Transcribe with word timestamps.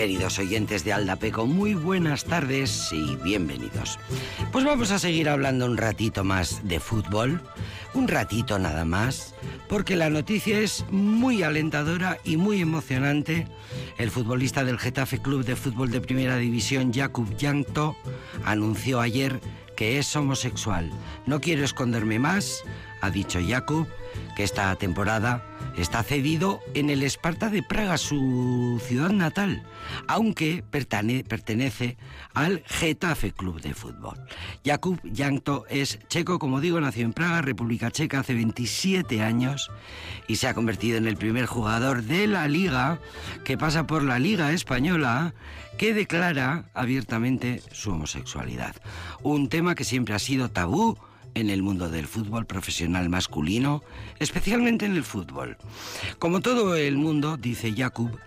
Queridos 0.00 0.38
oyentes 0.38 0.82
de 0.82 0.94
Aldapeco, 0.94 1.46
muy 1.46 1.74
buenas 1.74 2.24
tardes 2.24 2.88
y 2.90 3.16
bienvenidos. 3.16 3.98
Pues 4.50 4.64
vamos 4.64 4.92
a 4.92 4.98
seguir 4.98 5.28
hablando 5.28 5.66
un 5.66 5.76
ratito 5.76 6.24
más 6.24 6.66
de 6.66 6.80
fútbol, 6.80 7.42
un 7.92 8.08
ratito 8.08 8.58
nada 8.58 8.86
más, 8.86 9.34
porque 9.68 9.96
la 9.96 10.08
noticia 10.08 10.58
es 10.58 10.86
muy 10.90 11.42
alentadora 11.42 12.16
y 12.24 12.38
muy 12.38 12.62
emocionante. 12.62 13.46
El 13.98 14.10
futbolista 14.10 14.64
del 14.64 14.78
Getafe 14.78 15.20
Club 15.20 15.44
de 15.44 15.54
Fútbol 15.54 15.90
de 15.90 16.00
Primera 16.00 16.38
División, 16.38 16.94
Jakub 16.94 17.36
Jankto, 17.38 17.94
anunció 18.46 19.02
ayer 19.02 19.38
que 19.76 19.98
es 19.98 20.16
homosexual. 20.16 20.90
No 21.26 21.42
quiero 21.42 21.62
esconderme 21.62 22.18
más, 22.18 22.64
ha 23.02 23.10
dicho 23.10 23.38
Jakub, 23.46 23.86
que 24.34 24.44
esta 24.44 24.74
temporada 24.76 25.49
está 25.80 26.02
cedido 26.02 26.60
en 26.74 26.90
el 26.90 27.02
Esparta 27.02 27.48
de 27.48 27.62
Praga, 27.62 27.96
su 27.96 28.80
ciudad 28.86 29.10
natal, 29.10 29.62
aunque 30.08 30.62
pertenece 30.62 31.96
al 32.34 32.62
Getafe 32.66 33.32
Club 33.32 33.60
de 33.62 33.72
Fútbol. 33.72 34.18
Jakub 34.64 35.00
Jankto 35.14 35.64
es 35.70 35.98
checo, 36.08 36.38
como 36.38 36.60
digo, 36.60 36.80
nació 36.80 37.04
en 37.04 37.14
Praga, 37.14 37.40
República 37.40 37.90
Checa, 37.90 38.20
hace 38.20 38.34
27 38.34 39.22
años 39.22 39.70
y 40.28 40.36
se 40.36 40.48
ha 40.48 40.54
convertido 40.54 40.98
en 40.98 41.06
el 41.06 41.16
primer 41.16 41.46
jugador 41.46 42.02
de 42.02 42.26
la 42.26 42.46
liga 42.46 42.98
que 43.44 43.56
pasa 43.56 43.86
por 43.86 44.02
la 44.02 44.18
Liga 44.18 44.52
Española 44.52 45.32
que 45.78 45.94
declara 45.94 46.66
abiertamente 46.74 47.62
su 47.72 47.92
homosexualidad. 47.92 48.76
Un 49.22 49.48
tema 49.48 49.74
que 49.74 49.84
siempre 49.84 50.14
ha 50.14 50.18
sido 50.18 50.50
tabú 50.50 50.98
en 51.34 51.50
el 51.50 51.62
mundo 51.62 51.88
del 51.88 52.06
fútbol 52.06 52.46
profesional 52.46 53.08
masculino, 53.08 53.82
especialmente 54.18 54.86
en 54.86 54.96
el 54.96 55.04
fútbol. 55.04 55.56
Como 56.18 56.40
todo 56.40 56.74
el 56.74 56.96
mundo, 56.96 57.36
dice 57.36 57.72
Jakub, 57.76 58.18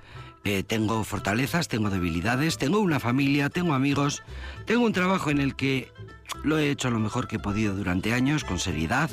eh, 0.46 0.64
tengo 0.64 1.04
fortalezas, 1.04 1.68
tengo 1.70 1.90
debilidades, 1.90 2.58
tengo 2.58 2.80
una 2.80 3.00
familia, 3.00 3.50
tengo 3.50 3.74
amigos, 3.74 4.24
tengo 4.66 4.86
un 4.86 4.94
trabajo 4.94 5.30
en 5.30 5.40
el 5.40 5.56
que 5.56 5.92
lo 6.44 6.58
he 6.58 6.70
hecho 6.70 6.90
lo 6.90 7.00
mejor 7.00 7.28
que 7.28 7.38
he 7.38 7.40
podido 7.40 7.76
durante 7.76 8.14
años, 8.14 8.44
con 8.44 8.60
seriedad, 8.60 9.10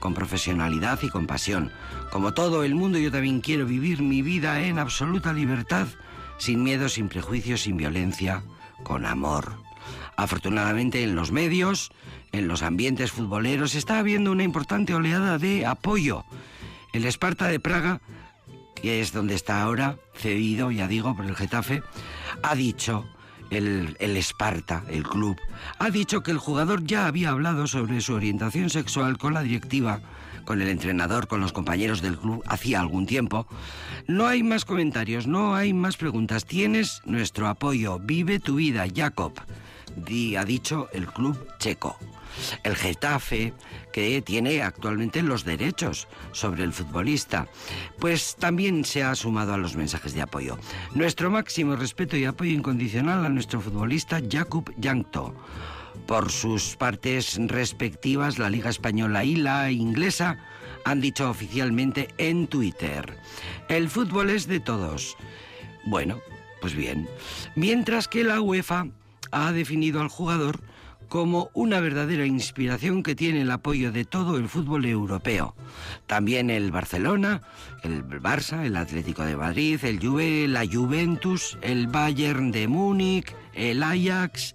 con 0.00 0.14
profesionalidad 0.14 0.98
y 1.02 1.08
con 1.08 1.26
pasión. 1.26 1.70
Como 2.10 2.34
todo 2.34 2.64
el 2.64 2.74
mundo, 2.74 2.98
yo 2.98 3.12
también 3.12 3.40
quiero 3.40 3.66
vivir 3.66 4.02
mi 4.02 4.22
vida 4.22 4.60
en 4.64 4.78
absoluta 4.78 5.32
libertad, 5.32 5.86
sin 6.38 6.62
miedo, 6.62 6.88
sin 6.88 7.08
prejuicios, 7.08 7.62
sin 7.62 7.76
violencia, 7.76 8.42
con 8.82 9.06
amor. 9.06 9.52
Afortunadamente 10.16 11.02
en 11.02 11.14
los 11.14 11.32
medios, 11.32 11.92
en 12.34 12.48
los 12.48 12.62
ambientes 12.62 13.12
futboleros, 13.12 13.74
está 13.74 13.98
habiendo 13.98 14.32
una 14.32 14.42
importante 14.42 14.94
oleada 14.94 15.38
de 15.38 15.66
apoyo. 15.66 16.24
El 16.92 17.04
Esparta 17.04 17.46
de 17.46 17.60
Praga, 17.60 18.00
que 18.74 19.00
es 19.00 19.12
donde 19.12 19.34
está 19.34 19.62
ahora, 19.62 19.96
cedido, 20.16 20.70
ya 20.70 20.88
digo, 20.88 21.16
por 21.16 21.24
el 21.26 21.36
Getafe, 21.36 21.82
ha 22.42 22.54
dicho, 22.54 23.06
el, 23.50 23.96
el 24.00 24.16
Esparta, 24.16 24.84
el 24.88 25.04
club, 25.04 25.36
ha 25.78 25.90
dicho 25.90 26.22
que 26.22 26.32
el 26.32 26.38
jugador 26.38 26.84
ya 26.84 27.06
había 27.06 27.30
hablado 27.30 27.66
sobre 27.68 28.00
su 28.00 28.14
orientación 28.14 28.68
sexual 28.68 29.16
con 29.16 29.34
la 29.34 29.42
directiva 29.42 30.00
con 30.44 30.60
el 30.60 30.68
entrenador, 30.68 31.26
con 31.26 31.40
los 31.40 31.54
compañeros 31.54 32.02
del 32.02 32.18
club, 32.18 32.42
hacía 32.46 32.78
algún 32.78 33.06
tiempo. 33.06 33.46
No 34.06 34.26
hay 34.26 34.42
más 34.42 34.66
comentarios, 34.66 35.26
no 35.26 35.54
hay 35.54 35.72
más 35.72 35.96
preguntas. 35.96 36.44
Tienes 36.44 37.00
nuestro 37.06 37.48
apoyo. 37.48 37.98
Vive 37.98 38.40
tu 38.40 38.56
vida, 38.56 38.84
Jacob 38.94 39.32
ha 40.36 40.44
dicho 40.44 40.88
el 40.92 41.06
club 41.06 41.36
checo. 41.58 41.96
El 42.62 42.76
Getafe, 42.76 43.52
que 43.92 44.22
tiene 44.22 44.62
actualmente 44.62 45.22
los 45.22 45.44
derechos 45.44 46.08
sobre 46.32 46.64
el 46.64 46.72
futbolista, 46.72 47.48
pues 47.98 48.36
también 48.36 48.84
se 48.84 49.02
ha 49.02 49.14
sumado 49.14 49.54
a 49.54 49.58
los 49.58 49.76
mensajes 49.76 50.14
de 50.14 50.22
apoyo. 50.22 50.58
Nuestro 50.94 51.30
máximo 51.30 51.76
respeto 51.76 52.16
y 52.16 52.24
apoyo 52.24 52.52
incondicional 52.52 53.24
a 53.24 53.28
nuestro 53.28 53.60
futbolista 53.60 54.20
Jakub 54.28 54.72
Jankto. 54.80 55.34
Por 56.06 56.30
sus 56.30 56.76
partes 56.76 57.38
respectivas, 57.38 58.38
la 58.38 58.50
Liga 58.50 58.68
Española 58.68 59.24
y 59.24 59.36
la 59.36 59.70
Inglesa 59.70 60.38
han 60.84 61.00
dicho 61.00 61.30
oficialmente 61.30 62.08
en 62.18 62.46
Twitter, 62.46 63.16
el 63.68 63.88
fútbol 63.88 64.30
es 64.30 64.46
de 64.46 64.60
todos. 64.60 65.16
Bueno, 65.86 66.20
pues 66.60 66.74
bien, 66.74 67.08
mientras 67.56 68.08
que 68.08 68.24
la 68.24 68.40
UEFA 68.40 68.86
ha 69.30 69.52
definido 69.52 70.00
al 70.00 70.08
jugador 70.08 70.60
como 71.08 71.50
una 71.54 71.80
verdadera 71.80 72.26
inspiración 72.26 73.02
que 73.02 73.14
tiene 73.14 73.42
el 73.42 73.50
apoyo 73.50 73.92
de 73.92 74.04
todo 74.04 74.36
el 74.36 74.48
fútbol 74.48 74.84
europeo. 74.84 75.54
También 76.06 76.50
el 76.50 76.70
Barcelona, 76.70 77.42
el 77.82 78.04
Barça, 78.04 78.64
el 78.64 78.76
Atlético 78.76 79.24
de 79.24 79.36
Madrid, 79.36 79.78
el 79.84 80.00
Juve, 80.00 80.48
la 80.48 80.66
Juventus, 80.66 81.58
el 81.62 81.86
Bayern 81.86 82.50
de 82.52 82.68
Múnich, 82.68 83.34
el 83.52 83.82
Ajax. 83.82 84.54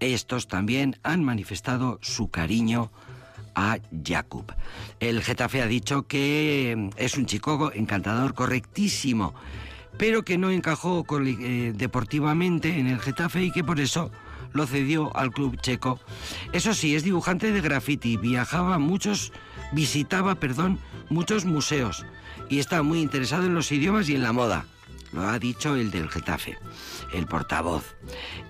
Estos 0.00 0.48
también 0.48 0.96
han 1.02 1.24
manifestado 1.24 1.98
su 2.02 2.28
cariño 2.28 2.90
a 3.54 3.78
Jakub. 4.04 4.52
El 5.00 5.22
Getafe 5.22 5.62
ha 5.62 5.66
dicho 5.66 6.06
que 6.06 6.90
es 6.96 7.16
un 7.16 7.26
chico 7.26 7.72
encantador, 7.74 8.34
correctísimo 8.34 9.34
pero 10.00 10.24
que 10.24 10.38
no 10.38 10.50
encajó 10.50 11.04
eh, 11.26 11.72
deportivamente 11.76 12.78
en 12.78 12.86
el 12.86 13.00
Getafe 13.00 13.44
y 13.44 13.50
que 13.50 13.62
por 13.62 13.80
eso 13.80 14.10
lo 14.52 14.66
cedió 14.66 15.14
al 15.16 15.30
club 15.30 15.60
checo. 15.60 16.00
Eso 16.52 16.74
sí, 16.74 16.94
es 16.94 17.04
dibujante 17.04 17.52
de 17.52 17.60
graffiti, 17.60 18.16
viajaba 18.16 18.78
muchos, 18.78 19.32
visitaba, 19.72 20.34
perdón, 20.36 20.78
muchos 21.08 21.44
museos 21.44 22.04
y 22.50 22.58
está 22.58 22.82
muy 22.82 23.00
interesado 23.00 23.46
en 23.46 23.54
los 23.54 23.72
idiomas 23.72 24.08
y 24.08 24.16
en 24.16 24.22
la 24.22 24.32
moda. 24.32 24.66
Lo 25.12 25.22
ha 25.22 25.38
dicho 25.40 25.74
el 25.74 25.90
del 25.90 26.08
Getafe, 26.08 26.56
el 27.12 27.26
portavoz. 27.26 27.96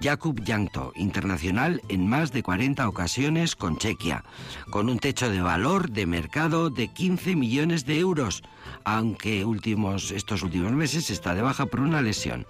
Jakub 0.02 0.42
Jankto, 0.44 0.92
internacional 0.94 1.80
en 1.88 2.06
más 2.06 2.32
de 2.32 2.42
40 2.42 2.86
ocasiones 2.86 3.56
con 3.56 3.78
Chequia, 3.78 4.24
con 4.70 4.90
un 4.90 4.98
techo 4.98 5.30
de 5.30 5.40
valor 5.40 5.90
de 5.90 6.04
mercado 6.04 6.68
de 6.68 6.88
15 6.88 7.34
millones 7.36 7.86
de 7.86 7.98
euros, 7.98 8.42
aunque 8.84 9.44
últimos, 9.44 10.10
estos 10.10 10.42
últimos 10.42 10.72
meses 10.72 11.08
está 11.08 11.34
de 11.34 11.42
baja 11.42 11.64
por 11.64 11.80
una 11.80 12.02
lesión. 12.02 12.46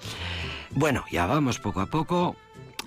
Bueno, 0.70 1.05
ya 1.12 1.26
vamos 1.26 1.61
poco 1.61 1.81
a 1.81 1.87
poco. 1.87 2.37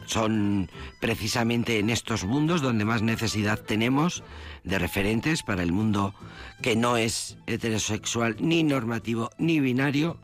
Son 0.06 0.70
precisamente 1.00 1.80
en 1.80 1.90
estos 1.90 2.26
mundos 2.26 2.62
donde 2.62 2.86
más 2.86 3.02
necesidad 3.02 3.60
tenemos 3.60 4.24
de 4.64 4.80
referentes 4.80 5.44
para 5.44 5.64
el 5.64 5.72
mundo 5.72 6.14
que 6.62 6.76
no 6.76 6.98
es 6.98 7.38
heterosexual, 7.48 8.36
ni 8.40 8.64
normativo, 8.64 9.30
ni 9.38 9.60
binario 9.60 10.20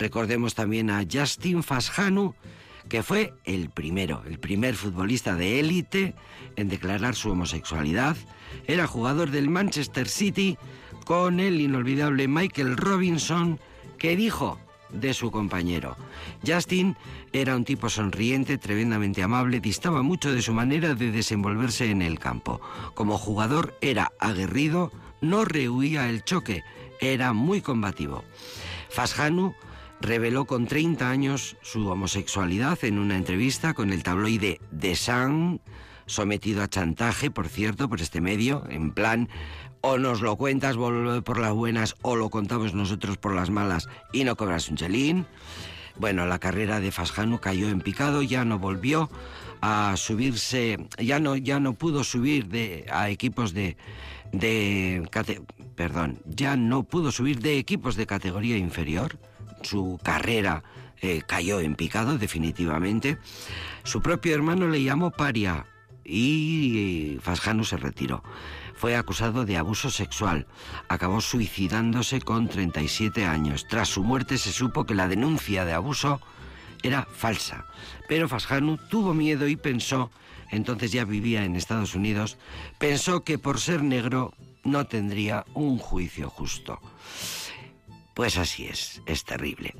Recordemos 0.00 0.54
también 0.54 0.88
a 0.88 1.04
Justin 1.04 1.62
Fashanu, 1.62 2.34
que 2.88 3.02
fue 3.02 3.34
el 3.44 3.68
primero, 3.68 4.22
el 4.26 4.38
primer 4.38 4.74
futbolista 4.74 5.34
de 5.34 5.60
élite 5.60 6.14
en 6.56 6.70
declarar 6.70 7.14
su 7.14 7.30
homosexualidad. 7.30 8.16
Era 8.66 8.86
jugador 8.86 9.30
del 9.30 9.50
Manchester 9.50 10.08
City 10.08 10.56
con 11.04 11.38
el 11.38 11.60
inolvidable 11.60 12.28
Michael 12.28 12.78
Robinson, 12.78 13.60
que 13.98 14.16
dijo 14.16 14.58
de 14.92 15.14
su 15.14 15.30
compañero. 15.30 15.96
Justin 16.46 16.96
era 17.32 17.56
un 17.56 17.64
tipo 17.64 17.88
sonriente, 17.88 18.58
tremendamente 18.58 19.22
amable, 19.22 19.60
distaba 19.60 20.02
mucho 20.02 20.32
de 20.32 20.42
su 20.42 20.52
manera 20.52 20.94
de 20.94 21.10
desenvolverse 21.10 21.90
en 21.90 22.02
el 22.02 22.18
campo. 22.18 22.60
Como 22.94 23.18
jugador 23.18 23.76
era 23.80 24.12
aguerrido, 24.18 24.92
no 25.20 25.44
rehuía 25.44 26.08
el 26.08 26.24
choque, 26.24 26.62
era 27.00 27.32
muy 27.32 27.60
combativo. 27.60 28.24
Fashanu 28.90 29.54
reveló 30.00 30.46
con 30.46 30.66
30 30.66 31.08
años 31.08 31.56
su 31.62 31.86
homosexualidad 31.88 32.82
en 32.84 32.98
una 32.98 33.16
entrevista 33.16 33.74
con 33.74 33.92
el 33.92 34.02
tabloide 34.02 34.60
The 34.78 34.96
Sun, 34.96 35.60
sometido 36.06 36.62
a 36.62 36.68
chantaje, 36.68 37.30
por 37.30 37.48
cierto, 37.48 37.88
por 37.88 38.00
este 38.00 38.20
medio, 38.20 38.64
en 38.68 38.92
plan, 38.92 39.28
o 39.80 39.98
nos 39.98 40.20
lo 40.20 40.36
cuentas 40.36 40.76
por 40.76 41.38
las 41.38 41.52
buenas 41.52 41.96
o 42.02 42.16
lo 42.16 42.30
contamos 42.30 42.74
nosotros 42.74 43.16
por 43.16 43.34
las 43.34 43.50
malas 43.50 43.88
y 44.12 44.24
no 44.24 44.36
cobras 44.36 44.68
un 44.68 44.76
chelín. 44.76 45.26
Bueno, 45.96 46.26
la 46.26 46.38
carrera 46.38 46.80
de 46.80 46.92
Fasjano 46.92 47.40
cayó 47.40 47.68
en 47.68 47.80
picado, 47.80 48.22
ya 48.22 48.44
no 48.44 48.58
volvió 48.58 49.10
a 49.60 49.94
subirse, 49.96 50.78
ya 50.98 51.20
no, 51.20 51.36
ya 51.36 51.60
no 51.60 51.74
pudo 51.74 52.04
subir 52.04 52.48
de, 52.48 52.86
a 52.90 53.10
equipos 53.10 53.52
de, 53.52 53.76
de, 54.32 55.06
perdón, 55.74 56.20
ya 56.24 56.56
no 56.56 56.84
pudo 56.84 57.12
subir 57.12 57.40
de 57.40 57.58
equipos 57.58 57.96
de 57.96 58.06
categoría 58.06 58.56
inferior 58.56 59.18
su 59.62 59.98
carrera 60.02 60.62
eh, 61.00 61.22
cayó 61.26 61.60
en 61.60 61.74
picado 61.74 62.18
definitivamente. 62.18 63.18
Su 63.84 64.00
propio 64.00 64.34
hermano 64.34 64.68
le 64.68 64.82
llamó 64.82 65.10
paria 65.10 65.66
y 66.04 67.18
Fasjano 67.22 67.64
se 67.64 67.76
retiró. 67.76 68.22
Fue 68.80 68.96
acusado 68.96 69.44
de 69.44 69.58
abuso 69.58 69.90
sexual. 69.90 70.46
Acabó 70.88 71.20
suicidándose 71.20 72.22
con 72.22 72.48
37 72.48 73.26
años. 73.26 73.66
Tras 73.68 73.90
su 73.90 74.02
muerte 74.02 74.38
se 74.38 74.52
supo 74.52 74.86
que 74.86 74.94
la 74.94 75.06
denuncia 75.06 75.66
de 75.66 75.74
abuso 75.74 76.18
era 76.82 77.02
falsa. 77.02 77.66
Pero 78.08 78.26
Fasjano 78.26 78.78
tuvo 78.78 79.12
miedo 79.12 79.46
y 79.48 79.56
pensó, 79.56 80.10
entonces 80.50 80.92
ya 80.92 81.04
vivía 81.04 81.44
en 81.44 81.56
Estados 81.56 81.94
Unidos, 81.94 82.38
pensó 82.78 83.22
que 83.22 83.36
por 83.36 83.60
ser 83.60 83.82
negro 83.82 84.32
no 84.64 84.86
tendría 84.86 85.44
un 85.52 85.76
juicio 85.76 86.30
justo. 86.30 86.80
Pues 88.20 88.36
así 88.36 88.66
es, 88.66 89.00
es 89.06 89.24
terrible. 89.24 89.74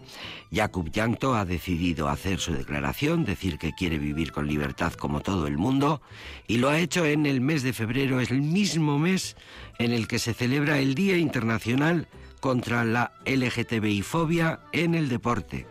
Jakub 0.50 0.90
Jankto 0.90 1.34
ha 1.34 1.44
decidido 1.44 2.08
hacer 2.08 2.40
su 2.40 2.54
declaración, 2.54 3.26
decir 3.26 3.58
que 3.58 3.74
quiere 3.74 3.98
vivir 3.98 4.32
con 4.32 4.48
libertad 4.48 4.94
como 4.94 5.20
todo 5.20 5.46
el 5.46 5.58
mundo, 5.58 6.00
y 6.48 6.56
lo 6.56 6.70
ha 6.70 6.78
hecho 6.78 7.04
en 7.04 7.26
el 7.26 7.42
mes 7.42 7.62
de 7.62 7.74
febrero, 7.74 8.18
es 8.18 8.30
el 8.30 8.40
mismo 8.40 8.98
mes 8.98 9.36
en 9.78 9.92
el 9.92 10.08
que 10.08 10.18
se 10.18 10.32
celebra 10.32 10.78
el 10.78 10.94
Día 10.94 11.18
Internacional 11.18 12.08
contra 12.40 12.82
la 12.86 13.12
LGTBI-fobia 13.26 14.60
en 14.72 14.94
el 14.94 15.10
deporte. 15.10 15.66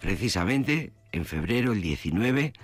Precisamente 0.00 0.94
en 1.12 1.26
febrero, 1.26 1.74
el 1.74 1.82
19, 1.82 2.54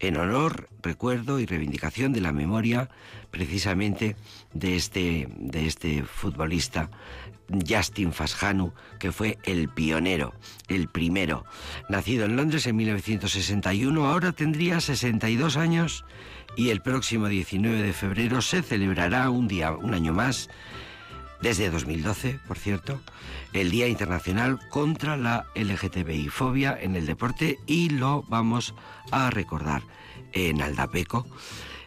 en 0.00 0.16
honor, 0.16 0.70
recuerdo 0.82 1.40
y 1.40 1.44
reivindicación 1.44 2.14
de 2.14 2.22
la 2.22 2.32
memoria 2.32 2.88
precisamente 3.30 4.16
de 4.54 4.76
este, 4.76 5.28
de 5.36 5.66
este 5.66 6.04
futbolista 6.04 6.88
Justin 7.68 8.12
Fashanu, 8.12 8.72
que 8.98 9.12
fue 9.12 9.38
el 9.44 9.68
pionero, 9.68 10.34
el 10.68 10.88
primero. 10.88 11.44
Nacido 11.88 12.24
en 12.24 12.36
Londres 12.36 12.66
en 12.66 12.76
1961, 12.76 14.06
ahora 14.06 14.32
tendría 14.32 14.80
62 14.80 15.56
años 15.56 16.04
y 16.56 16.70
el 16.70 16.80
próximo 16.80 17.28
19 17.28 17.82
de 17.82 17.92
febrero 17.92 18.40
se 18.42 18.62
celebrará 18.62 19.30
un 19.30 19.48
día, 19.48 19.72
un 19.72 19.94
año 19.94 20.12
más, 20.12 20.48
desde 21.40 21.70
2012, 21.70 22.40
por 22.46 22.58
cierto, 22.58 23.00
el 23.52 23.70
Día 23.70 23.86
Internacional 23.86 24.58
contra 24.70 25.16
la 25.16 25.44
LGTBI-fobia 25.54 26.78
en 26.80 26.96
el 26.96 27.04
deporte 27.04 27.58
y 27.66 27.90
lo 27.90 28.22
vamos 28.28 28.74
a 29.10 29.28
recordar 29.30 29.82
en 30.32 30.62
Aldapeco. 30.62 31.26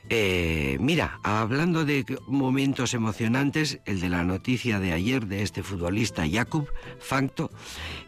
Eh, 0.09 0.77
mira, 0.79 1.19
hablando 1.21 1.83
de 1.83 2.05
momentos 2.27 2.93
emocionantes, 2.93 3.79
el 3.85 3.99
de 3.99 4.07
la 4.07 4.23
noticia 4.23 4.79
de 4.79 4.93
ayer 4.93 5.25
de 5.25 5.43
este 5.43 5.63
futbolista 5.63 6.23
Jakub 6.29 6.69
Fancto, 6.99 7.51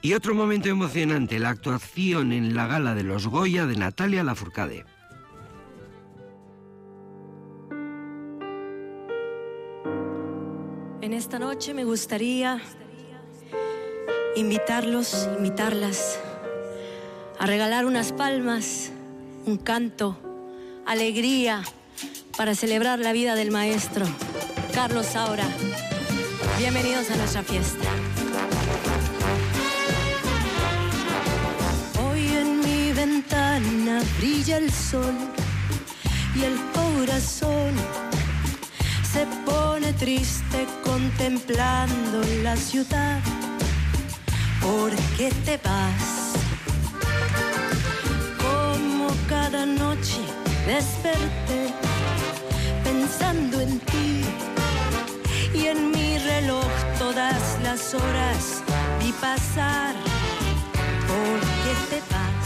y 0.02 0.14
otro 0.14 0.34
momento 0.34 0.70
emocionante, 0.70 1.40
la 1.40 1.50
actuación 1.50 2.32
en 2.32 2.56
la 2.56 2.68
gala 2.68 2.96
de 2.96 3.04
los 3.04 3.28
Goya 3.28 3.66
de 3.66 3.76
Natalia 3.76 4.24
Lafourcade. 4.24 4.86
En 11.02 11.14
esta 11.14 11.38
noche 11.38 11.74
me 11.74 11.84
gustaría 11.84 12.62
invitarlos, 14.38 15.28
invitarlas 15.38 16.18
a 17.40 17.46
regalar 17.46 17.86
unas 17.86 18.14
palmas, 18.14 18.94
un 19.46 19.58
canto, 19.58 20.18
alegría 20.86 21.64
para 22.38 22.56
celebrar 22.56 23.00
la 23.00 23.12
vida 23.12 23.36
del 23.36 23.52
maestro 23.52 24.06
Carlos 24.74 25.06
Saura. 25.08 25.46
Bienvenidos 26.58 27.10
a 27.12 27.16
nuestra 27.16 27.44
fiesta. 27.44 27.90
Hoy 32.04 32.28
en 32.28 32.60
mi 32.60 32.92
ventana 32.94 34.02
brilla 34.18 34.58
el 34.58 34.72
sol 34.72 35.14
y 36.36 36.44
el 36.44 36.58
corazón 36.74 37.74
se 39.12 39.26
pone 39.46 39.94
triste 39.94 40.68
contemplando 40.84 42.22
la 42.44 42.56
ciudad. 42.56 43.20
¿Por 44.62 44.92
qué 45.18 45.32
te 45.46 45.58
vas? 45.58 46.34
Como 48.42 49.08
cada 49.28 49.66
noche 49.66 50.20
desperté 50.66 51.89
pensando 53.00 53.62
en 53.62 53.80
ti 53.80 54.26
y 55.54 55.68
en 55.68 55.92
mi 55.92 56.18
reloj 56.18 56.70
todas 56.98 57.58
las 57.64 57.94
horas 57.94 58.62
vi 59.00 59.12
pasar. 59.14 59.96
¿Por 61.08 61.40
qué 61.62 61.74
te 61.90 62.00
vas? 62.12 62.39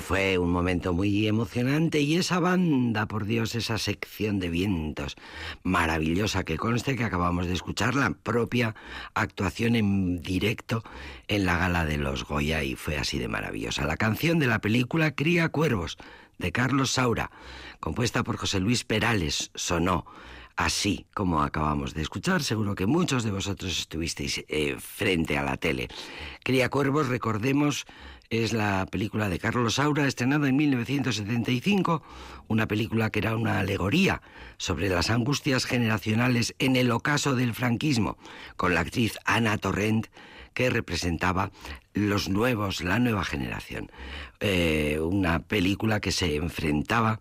Fue 0.00 0.38
un 0.38 0.50
momento 0.50 0.92
muy 0.92 1.26
emocionante 1.26 2.00
y 2.00 2.16
esa 2.16 2.38
banda, 2.38 3.06
por 3.06 3.24
Dios, 3.24 3.54
esa 3.54 3.78
sección 3.78 4.38
de 4.38 4.48
vientos 4.48 5.16
maravillosa 5.62 6.44
que 6.44 6.56
conste 6.56 6.96
que 6.96 7.04
acabamos 7.04 7.46
de 7.46 7.54
escuchar, 7.54 7.94
la 7.94 8.10
propia 8.10 8.74
actuación 9.14 9.74
en 9.74 10.20
directo 10.22 10.82
en 11.28 11.46
la 11.46 11.56
gala 11.56 11.84
de 11.84 11.98
los 11.98 12.24
Goya 12.24 12.62
y 12.62 12.74
fue 12.74 12.98
así 12.98 13.18
de 13.18 13.28
maravillosa. 13.28 13.86
La 13.86 13.96
canción 13.96 14.38
de 14.38 14.46
la 14.46 14.60
película 14.60 15.14
Cría 15.14 15.48
Cuervos 15.48 15.96
de 16.38 16.52
Carlos 16.52 16.92
Saura, 16.92 17.30
compuesta 17.80 18.22
por 18.22 18.36
José 18.36 18.60
Luis 18.60 18.84
Perales, 18.84 19.50
sonó 19.54 20.04
así 20.56 21.06
como 21.14 21.42
acabamos 21.42 21.94
de 21.94 22.02
escuchar. 22.02 22.42
Seguro 22.42 22.74
que 22.74 22.86
muchos 22.86 23.24
de 23.24 23.30
vosotros 23.30 23.78
estuvisteis 23.78 24.44
eh, 24.48 24.76
frente 24.78 25.38
a 25.38 25.42
la 25.42 25.56
tele. 25.56 25.88
Cría 26.42 26.68
Cuervos, 26.70 27.08
recordemos, 27.08 27.86
es 28.30 28.52
la 28.52 28.86
película 28.86 29.28
de 29.28 29.38
Carlos 29.38 29.74
Saura, 29.74 30.06
estrenada 30.06 30.48
en 30.48 30.56
1975, 30.56 32.02
una 32.48 32.66
película 32.66 33.10
que 33.10 33.20
era 33.20 33.36
una 33.36 33.60
alegoría 33.60 34.22
sobre 34.56 34.88
las 34.88 35.10
angustias 35.10 35.64
generacionales 35.64 36.54
en 36.58 36.76
el 36.76 36.90
ocaso 36.90 37.34
del 37.34 37.54
franquismo, 37.54 38.18
con 38.56 38.74
la 38.74 38.80
actriz 38.80 39.18
Ana 39.24 39.58
Torrent 39.58 40.08
que 40.54 40.70
representaba 40.70 41.50
los 41.92 42.30
nuevos, 42.30 42.82
la 42.82 42.98
nueva 42.98 43.24
generación. 43.24 43.90
Eh, 44.40 44.98
una 45.00 45.40
película 45.40 46.00
que 46.00 46.12
se 46.12 46.36
enfrentaba 46.36 47.20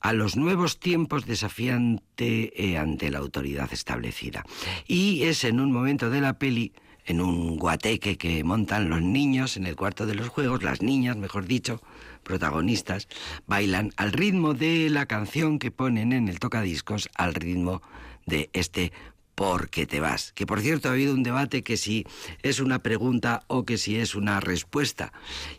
a 0.00 0.12
los 0.12 0.36
nuevos 0.36 0.78
tiempos 0.78 1.24
desafiante 1.24 2.52
eh, 2.62 2.76
ante 2.76 3.10
la 3.10 3.20
autoridad 3.20 3.72
establecida. 3.72 4.44
Y 4.86 5.22
es 5.22 5.44
en 5.44 5.60
un 5.60 5.72
momento 5.72 6.10
de 6.10 6.20
la 6.20 6.38
peli 6.38 6.74
en 7.04 7.20
un 7.20 7.56
guateque 7.56 8.16
que 8.16 8.42
montan 8.44 8.88
los 8.88 9.02
niños 9.02 9.56
en 9.56 9.66
el 9.66 9.76
cuarto 9.76 10.06
de 10.06 10.14
los 10.14 10.28
juegos, 10.28 10.62
las 10.62 10.82
niñas, 10.82 11.16
mejor 11.16 11.46
dicho, 11.46 11.80
protagonistas, 12.22 13.08
bailan 13.46 13.92
al 13.96 14.12
ritmo 14.12 14.54
de 14.54 14.88
la 14.90 15.06
canción 15.06 15.58
que 15.58 15.70
ponen 15.70 16.12
en 16.12 16.28
el 16.28 16.38
tocadiscos, 16.38 17.10
al 17.14 17.34
ritmo 17.34 17.82
de 18.26 18.50
este 18.52 18.92
porque 19.34 19.86
te 19.86 20.00
vas. 20.00 20.32
Que 20.32 20.46
por 20.46 20.60
cierto 20.60 20.88
ha 20.88 20.92
habido 20.92 21.14
un 21.14 21.22
debate 21.22 21.62
que 21.62 21.76
si 21.76 22.06
es 22.42 22.60
una 22.60 22.80
pregunta 22.80 23.42
o 23.46 23.64
que 23.64 23.78
si 23.78 23.96
es 23.96 24.14
una 24.14 24.40
respuesta. 24.40 25.12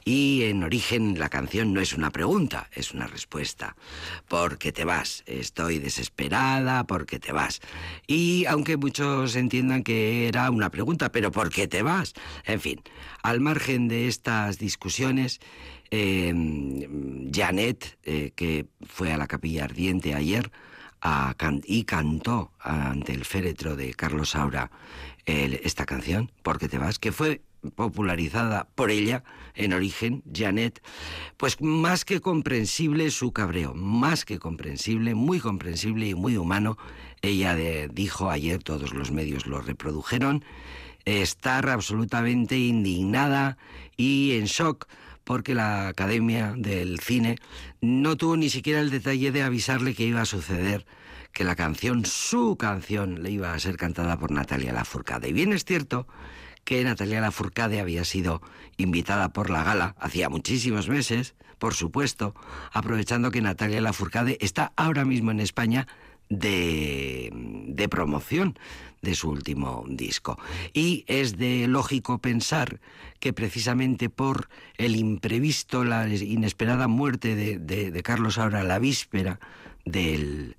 Y 0.04 0.44
en 0.44 0.64
origen 0.64 1.20
la 1.20 1.30
canción 1.30 1.74
no 1.74 1.82
es 1.82 1.94
una 1.94 2.12
pregunta, 2.12 2.70
es 2.74 2.94
una 2.94 3.08
respuesta. 3.08 3.76
Porque 4.28 4.72
te 4.72 4.86
vas. 4.86 5.24
Estoy 5.26 5.80
desesperada 5.80 6.86
porque 6.86 7.20
te 7.20 7.32
vas. 7.32 7.62
Y 8.08 8.46
aunque 8.46 8.78
muchos 8.78 9.36
entiendan 9.36 9.84
que 9.84 10.28
era 10.28 10.50
una 10.50 10.70
pregunta, 10.70 11.12
pero 11.12 11.32
¿por 11.32 11.50
qué 11.50 11.68
te 11.68 11.82
vas? 11.82 12.14
En 12.46 12.60
fin, 12.60 12.82
al 13.24 13.42
margen 13.42 13.88
de 13.88 14.08
estas 14.08 14.58
discusiones, 14.58 15.40
eh, 15.92 16.34
Janet, 17.34 17.98
eh, 18.04 18.32
que 18.36 18.66
fue 18.86 19.12
a 19.12 19.18
la 19.18 19.28
capilla 19.28 19.64
ardiente 19.64 20.14
ayer, 20.14 20.52
y 21.66 21.84
cantó 21.84 22.52
ante 22.60 23.14
el 23.14 23.26
féretro 23.26 23.76
de 23.76 23.94
Carlos 23.94 24.32
Saura 24.32 24.72
esta 25.26 25.86
canción, 25.86 26.32
Porque 26.44 26.68
te 26.68 26.78
vas, 26.78 27.00
que 27.00 27.12
fue 27.12 27.42
popularizada 27.76 28.68
por 28.76 28.92
ella 28.92 29.24
en 29.56 29.74
origen, 29.74 30.24
Janet, 30.32 30.84
pues 31.38 31.62
más 31.62 32.06
que 32.06 32.22
comprensible 32.22 33.10
su 33.10 33.32
cabreo, 33.32 33.74
más 33.74 34.26
que 34.26 34.40
comprensible, 34.40 35.16
muy 35.16 35.40
comprensible 35.40 36.08
y 36.08 36.16
muy 36.16 36.38
humano. 36.38 36.78
Ella 37.22 37.56
dijo 37.56 38.30
ayer, 38.30 38.62
todos 38.62 38.94
los 38.94 39.12
medios 39.12 39.48
lo 39.48 39.62
reprodujeron, 39.62 40.44
estar 41.06 41.70
absolutamente 41.70 42.58
indignada 42.58 43.58
y 43.98 44.34
en 44.34 44.46
shock 44.46 44.88
porque 45.26 45.56
la 45.56 45.90
Academia 45.90 46.54
del 46.56 47.00
Cine 47.02 47.36
no 47.82 48.16
tuvo 48.16 48.38
ni 48.38 48.50
siquiera 48.50 48.80
el 48.80 48.92
detalle 48.92 49.32
de 49.32 49.44
avisarle 49.44 49.94
que 49.94 50.06
iba 50.06 50.22
a 50.22 50.26
suceder 50.26 50.86
que 51.34 51.44
la 51.44 51.58
canción, 51.58 52.06
su 52.06 52.56
canción, 52.56 53.22
le 53.22 53.32
iba 53.32 53.54
a 53.54 53.60
ser 53.60 53.76
cantada 53.76 54.18
por 54.18 54.32
Natalia 54.32 54.72
Lafourcade. 54.72 55.28
Y 55.28 55.34
bien 55.34 55.52
es 55.52 55.66
cierto 55.66 56.08
que 56.64 56.82
Natalia 56.84 57.20
Lafourcade 57.20 57.82
había 57.82 58.06
sido 58.06 58.42
invitada 58.78 59.34
por 59.34 59.50
la 59.50 59.64
gala 59.64 59.96
hacía 60.00 60.30
muchísimos 60.30 60.88
meses, 60.88 61.36
por 61.60 61.74
supuesto, 61.74 62.36
aprovechando 62.72 63.32
que 63.32 63.42
Natalia 63.42 63.82
Lafourcade 63.82 64.38
está 64.40 64.72
ahora 64.78 65.04
mismo 65.04 65.32
en 65.32 65.42
España 65.42 65.88
de, 66.30 67.30
de, 67.34 67.90
promoción 67.90 68.58
de 69.02 69.16
su 69.16 69.30
último 69.30 69.86
disco. 69.88 70.40
Y 70.74 71.04
es 71.08 71.38
de 71.38 71.68
lógico 71.68 72.18
pensar 72.18 72.80
que 73.20 73.34
precisamente 73.34 74.10
por 74.10 74.50
el 74.78 74.96
imprevisto, 74.96 75.84
la 75.84 76.08
inesperada 76.08 76.88
muerte 76.88 77.36
de, 77.36 77.60
de 77.60 78.04
Carlos 78.04 78.38
ahora 78.38 78.64
la 78.64 78.80
víspera 78.80 79.40
del, 79.86 80.56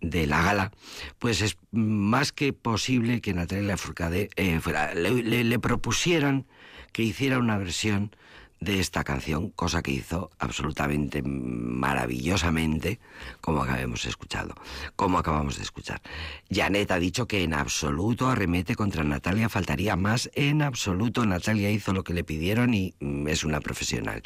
de 0.00 0.26
la 0.26 0.42
gala, 0.42 0.72
pues 1.18 1.42
es 1.42 1.56
más 1.70 2.32
que 2.32 2.52
posible 2.52 3.20
que 3.20 3.34
Natalia 3.34 3.76
Furcade 3.76 4.30
eh, 4.36 4.60
fuera, 4.60 4.94
le, 4.94 5.58
propusieran 5.58 6.46
que 6.92 7.02
hiciera 7.02 7.38
una 7.38 7.58
versión 7.58 8.14
de 8.60 8.78
esta 8.78 9.04
canción, 9.04 9.50
cosa 9.50 9.82
que 9.82 9.90
hizo 9.90 10.30
absolutamente 10.38 11.22
maravillosamente, 11.22 13.00
como 13.40 13.64
escuchado, 14.04 14.54
como 14.96 15.18
acabamos 15.18 15.56
de 15.56 15.62
escuchar. 15.62 16.02
Janet 16.50 16.90
ha 16.90 16.98
dicho 16.98 17.26
que 17.26 17.42
en 17.42 17.54
absoluto 17.54 18.28
arremete 18.28 18.74
contra 18.74 19.02
Natalia, 19.02 19.48
faltaría 19.48 19.96
más, 19.96 20.30
en 20.34 20.60
absoluto 20.60 21.24
Natalia 21.24 21.70
hizo 21.70 21.94
lo 21.94 22.04
que 22.04 22.12
le 22.12 22.22
pidieron 22.22 22.74
y 22.74 22.94
mm, 23.00 23.28
es 23.28 23.44
una 23.44 23.60
profesional. 23.60 24.22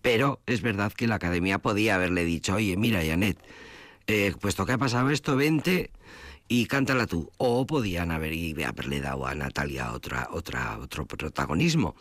Pero 0.00 0.40
es 0.46 0.62
verdad 0.62 0.92
que 0.92 1.08
la 1.08 1.16
academia 1.16 1.58
podía 1.58 1.96
haberle 1.96 2.24
dicho, 2.24 2.54
oye, 2.54 2.76
mira, 2.76 3.04
Janet, 3.04 3.38
eh, 4.06 4.32
puesto 4.40 4.64
que 4.64 4.72
ha 4.72 4.78
pasado 4.78 5.10
esto, 5.10 5.34
vente 5.36 5.90
y 6.48 6.66
cántala 6.66 7.06
tú. 7.06 7.30
O 7.38 7.66
podían 7.66 8.10
haber, 8.10 8.32
haberle 8.64 9.00
dado 9.00 9.26
a 9.26 9.34
Natalia 9.34 9.92
otra, 9.92 10.28
otra, 10.32 10.78
otro 10.78 11.06
protagonismo. 11.06 11.94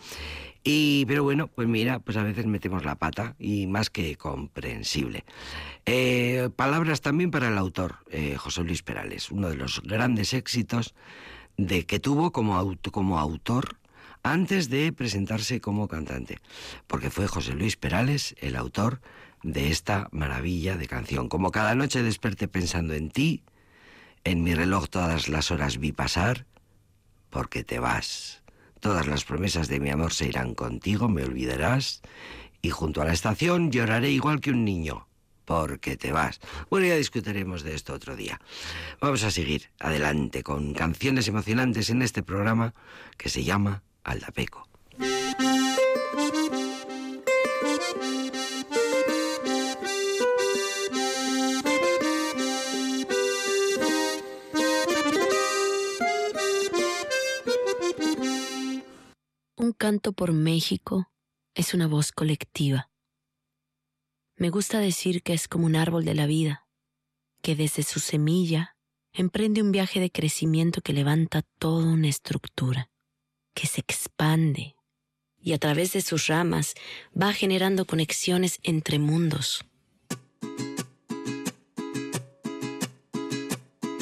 Y, 0.64 1.06
pero 1.08 1.24
bueno, 1.24 1.48
pues 1.48 1.68
mira, 1.68 2.00
pues 2.00 2.18
a 2.18 2.24
veces 2.24 2.46
metemos 2.46 2.86
la 2.86 2.96
pata 2.96 3.36
y 3.40 3.66
más 3.66 3.90
que 3.90 4.16
comprensible. 4.16 5.26
Eh, 5.86 6.50
palabras 6.56 7.02
también 7.02 7.32
para 7.32 7.48
el 7.48 7.58
autor, 7.58 7.96
eh, 8.12 8.36
José 8.38 8.64
Luis 8.64 8.84
Perales, 8.84 9.32
uno 9.32 9.50
de 9.50 9.56
los 9.56 9.82
grandes 9.82 10.34
éxitos 10.34 10.94
de 11.58 11.86
que 11.86 12.00
tuvo 12.00 12.32
como, 12.32 12.78
como 12.92 13.20
autor 13.20 13.78
antes 14.24 14.70
de 14.70 14.94
presentarse 14.94 15.62
como 15.62 15.88
cantante, 15.88 16.38
porque 16.86 17.10
fue 17.10 17.28
José 17.28 17.54
Luis 17.54 17.76
Perales 17.76 18.36
el 18.40 18.56
autor 18.56 19.02
de 19.44 19.72
esta 19.72 20.10
maravilla 20.12 20.78
de 20.78 20.88
canción. 20.88 21.28
Como 21.28 21.50
cada 21.52 21.74
noche 21.74 22.04
desperté 22.04 22.48
pensando 22.48 22.94
en 22.94 23.10
ti, 23.10 23.44
en 24.24 24.44
mi 24.44 24.54
reloj 24.54 24.88
todas 24.90 25.30
las 25.30 25.52
horas 25.52 25.78
vi 25.78 25.92
pasar, 25.92 26.46
porque 27.30 27.64
te 27.64 27.80
vas. 27.80 28.44
Todas 28.80 29.08
las 29.08 29.24
promesas 29.24 29.68
de 29.68 29.80
mi 29.80 29.90
amor 29.90 30.14
se 30.14 30.28
irán 30.28 30.56
contigo, 30.56 31.08
me 31.08 31.24
olvidarás, 31.24 32.02
y 32.62 32.70
junto 32.70 33.02
a 33.02 33.06
la 33.06 33.14
estación 33.14 33.72
lloraré 33.72 34.10
igual 34.10 34.42
que 34.42 34.52
un 34.52 34.66
niño, 34.66 35.08
porque 35.46 35.98
te 35.98 36.12
vas. 36.12 36.40
Bueno, 36.70 36.88
ya 36.88 36.96
discutiremos 36.96 37.64
de 37.64 37.76
esto 37.76 37.94
otro 37.94 38.16
día. 38.16 38.40
Vamos 39.00 39.24
a 39.24 39.32
seguir 39.32 39.70
adelante 39.80 40.44
con 40.44 40.74
canciones 40.74 41.28
emocionantes 41.28 41.90
en 41.90 42.02
este 42.02 42.24
programa 42.24 42.74
que 43.18 43.30
se 43.30 43.44
llama 43.44 43.84
Aldapeco. 44.04 44.71
Canto 59.74 60.14
por 60.14 60.34
México 60.34 61.12
es 61.56 61.74
una 61.74 61.88
voz 61.88 62.12
colectiva. 62.12 62.90
Me 64.36 64.50
gusta 64.50 64.80
decir 64.80 65.24
que 65.24 65.34
es 65.34 65.48
como 65.48 65.66
un 65.66 65.76
árbol 65.76 66.06
de 66.06 66.16
la 66.16 66.26
vida, 66.26 66.68
que 67.42 67.56
desde 67.56 67.84
su 67.84 68.00
semilla 68.00 68.78
emprende 69.14 69.62
un 69.62 69.72
viaje 69.72 70.00
de 70.00 70.12
crecimiento 70.12 70.82
que 70.82 70.94
levanta 70.94 71.44
toda 71.60 71.86
una 71.86 72.08
estructura, 72.08 72.90
que 73.54 73.68
se 73.68 73.82
expande 73.82 74.76
y 75.40 75.54
a 75.54 75.58
través 75.58 75.94
de 75.94 76.02
sus 76.02 76.28
ramas 76.28 76.76
va 77.20 77.34
generando 77.34 77.86
conexiones 77.86 78.60
entre 78.64 79.00
mundos. 79.00 79.66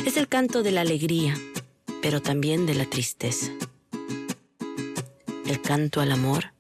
Es 0.06 0.18
el 0.18 0.28
canto 0.28 0.64
de 0.64 0.72
la 0.72 0.82
alegría, 0.82 1.38
pero 2.02 2.22
también 2.22 2.66
de 2.66 2.76
la 2.76 2.86
tristeza 2.86 3.52
el 5.50 5.62
canto 5.62 6.00
al 6.00 6.12
amor 6.12 6.54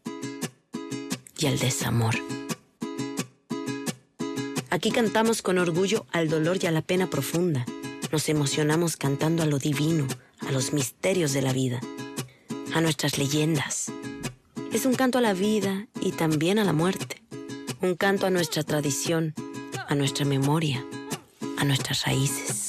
y 1.38 1.46
al 1.46 1.60
desamor. 1.60 2.15
Aquí 4.72 4.89
cantamos 4.89 5.43
con 5.43 5.60
orgullo 5.60 6.08
al 6.12 6.27
dolor 6.27 6.58
y 6.60 6.65
a 6.65 6.72
la 6.72 6.81
pena 6.81 7.08
profunda. 7.08 7.67
Nos 8.12 8.27
emocionamos 8.29 8.98
cantando 8.98 9.43
a 9.43 9.46
lo 9.46 9.60
divino, 9.60 10.08
a 10.39 10.51
los 10.51 10.74
misterios 10.74 11.34
de 11.34 11.43
la 11.43 11.53
vida, 11.53 11.79
a 12.74 12.81
nuestras 12.81 13.19
leyendas. 13.19 13.91
Es 14.74 14.88
un 14.88 14.96
canto 14.96 15.19
a 15.19 15.22
la 15.22 15.34
vida 15.34 15.88
y 16.01 16.12
también 16.12 16.58
a 16.58 16.63
la 16.63 16.74
muerte. 16.74 17.22
Un 17.81 17.96
canto 17.96 18.25
a 18.25 18.31
nuestra 18.31 18.63
tradición, 18.63 19.36
a 19.88 19.93
nuestra 19.93 20.25
memoria, 20.25 20.84
a 21.60 21.63
nuestras 21.63 22.05
raíces. 22.05 22.68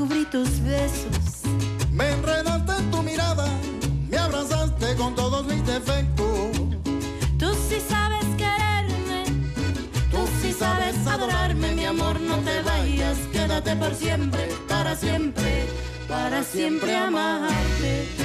Descubrí 0.00 0.24
tus 0.26 0.62
besos. 0.62 1.42
Me 1.92 2.10
enredaste 2.10 2.72
en 2.72 2.90
tu 2.90 3.02
mirada, 3.02 3.46
me 4.08 4.16
abrazaste 4.16 4.96
con 4.96 5.14
todos 5.14 5.44
mis 5.46 5.64
defectos. 5.66 6.56
Tú 7.38 7.52
sí 7.68 7.78
sabes 7.86 8.24
quererme, 8.38 9.24
tú 10.10 10.26
sí 10.40 10.52
sabes 10.52 11.06
adorarme, 11.06 11.74
mi 11.74 11.84
amor, 11.84 12.18
no 12.18 12.36
te 12.36 12.62
vayas, 12.62 13.18
quédate 13.30 13.76
por 13.76 13.94
siempre, 13.94 14.48
para 14.68 14.96
siempre, 14.96 15.66
para 16.08 16.42
siempre 16.44 16.96
amarte. 16.96 18.19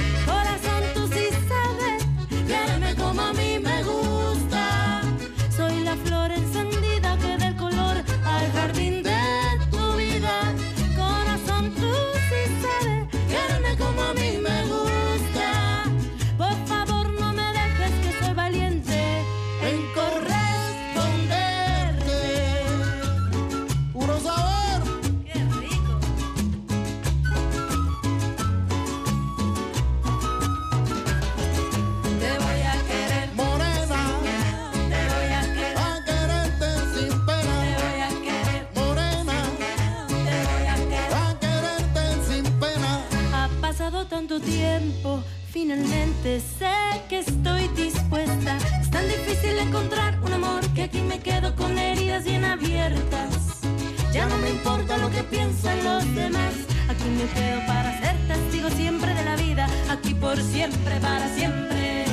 Que 55.36 55.42
piensan 55.42 55.84
los 55.84 56.14
demás. 56.14 56.54
Aquí 56.88 57.04
me 57.04 57.26
quedo 57.34 57.66
para 57.66 57.98
ser 58.00 58.16
testigo 58.28 58.70
siempre 58.70 59.14
de 59.14 59.24
la 59.24 59.36
vida. 59.36 59.66
Aquí 59.90 60.14
por 60.14 60.36
siempre, 60.40 60.98
para 61.00 61.28
siempre, 61.34 62.04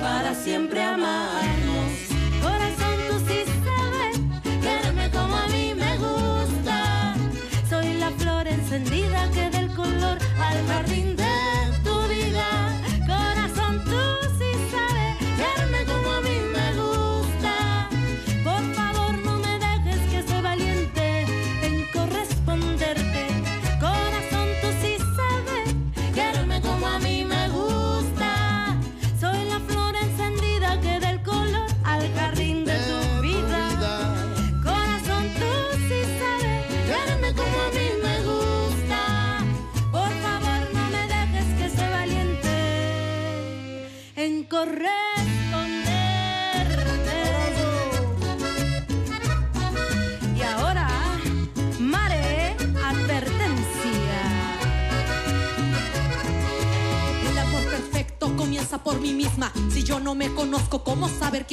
para 0.00 0.34
siempre 0.34 0.82
amarnos. 0.82 1.61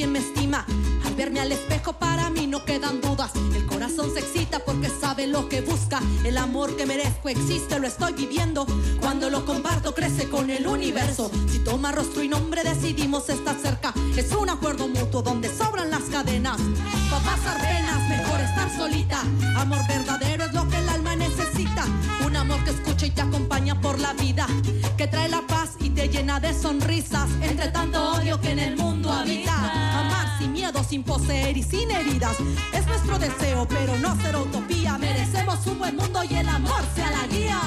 quién 0.00 0.12
me 0.12 0.18
estima? 0.18 0.64
Al 1.06 1.14
verme 1.14 1.40
al 1.40 1.52
espejo, 1.52 1.92
para 1.92 2.30
mí 2.30 2.46
no 2.46 2.64
quedan 2.64 3.00
dudas. 3.00 3.32
El 3.54 3.66
corazón 3.66 4.10
se 4.12 4.20
excita 4.20 4.60
porque 4.60 4.88
sabe 4.88 5.26
lo 5.26 5.48
que 5.48 5.60
busca. 5.60 6.00
El 6.24 6.38
amor 6.38 6.76
que 6.76 6.86
merezco 6.86 7.28
existe, 7.28 7.78
lo 7.78 7.86
estoy 7.86 8.12
viviendo. 8.12 8.66
Cuando 9.00 9.28
lo 9.30 9.44
comparto, 9.44 9.94
crece 9.94 10.28
con 10.28 10.50
el 10.50 10.66
universo. 10.66 11.30
Si 11.50 11.58
toma 11.58 11.92
rostro 11.92 12.22
y 12.22 12.28
nombre, 12.28 12.62
decidimos 12.62 13.28
estar 13.28 13.56
cerca. 13.56 13.92
Es 14.16 14.32
un 14.32 14.48
acuerdo 14.48 14.88
mutuo 14.88 15.22
donde 15.22 15.48
sobran 15.48 15.90
las 15.90 16.04
cadenas. 16.04 16.58
Para 17.10 17.24
pasar 17.24 17.60
penas, 17.60 18.08
mejor 18.08 18.40
estar 18.40 18.76
solita. 18.76 19.20
Amor 19.56 19.80
verdadero 19.88 20.44
es 20.44 20.54
lo 20.54 20.68
que 20.68 20.78
el 20.78 20.88
alma 20.88 21.09
amor 22.40 22.64
que 22.64 22.70
escucha 22.70 23.06
y 23.06 23.10
te 23.10 23.20
acompaña 23.20 23.80
por 23.80 23.98
la 23.98 24.12
vida. 24.14 24.46
Que 24.96 25.06
trae 25.06 25.28
la 25.28 25.42
paz 25.42 25.76
y 25.80 25.90
te 25.90 26.08
llena 26.08 26.40
de 26.40 26.54
sonrisas. 26.54 27.28
Entre 27.42 27.68
tanto 27.68 28.12
odio 28.12 28.40
que 28.40 28.50
en 28.52 28.58
el 28.58 28.76
mundo 28.76 29.12
habita. 29.12 29.54
Amar 30.00 30.38
sin 30.38 30.52
miedo, 30.52 30.82
sin 30.82 31.02
poseer 31.02 31.56
y 31.56 31.62
sin 31.62 31.90
heridas. 31.90 32.36
Es 32.72 32.86
nuestro 32.86 33.18
deseo, 33.18 33.68
pero 33.68 33.96
no 33.98 34.16
ser 34.22 34.36
utopía. 34.36 34.98
Merecemos 34.98 35.66
un 35.66 35.78
buen 35.78 35.96
mundo 35.96 36.22
y 36.24 36.34
el 36.34 36.48
amor 36.48 36.82
sea 36.94 37.10
la 37.10 37.26
guía. 37.26 37.60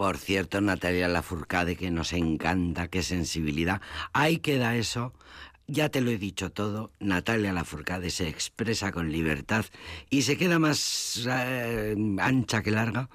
Por 0.00 0.16
cierto, 0.16 0.62
Natalia 0.62 1.08
Lafourcade, 1.08 1.76
que 1.76 1.90
nos 1.90 2.14
encanta, 2.14 2.88
qué 2.88 3.02
sensibilidad. 3.02 3.82
Ahí 4.14 4.38
queda 4.38 4.74
eso. 4.76 5.12
Ya 5.66 5.90
te 5.90 6.00
lo 6.00 6.10
he 6.10 6.16
dicho 6.16 6.50
todo, 6.50 6.90
Natalia 7.00 7.52
Lafourcade 7.52 8.08
se 8.08 8.26
expresa 8.26 8.92
con 8.92 9.12
libertad 9.12 9.66
y 10.08 10.22
se 10.22 10.38
queda 10.38 10.58
más 10.58 11.28
eh, 11.30 11.94
ancha 12.18 12.62
que 12.62 12.70
larga, 12.70 13.10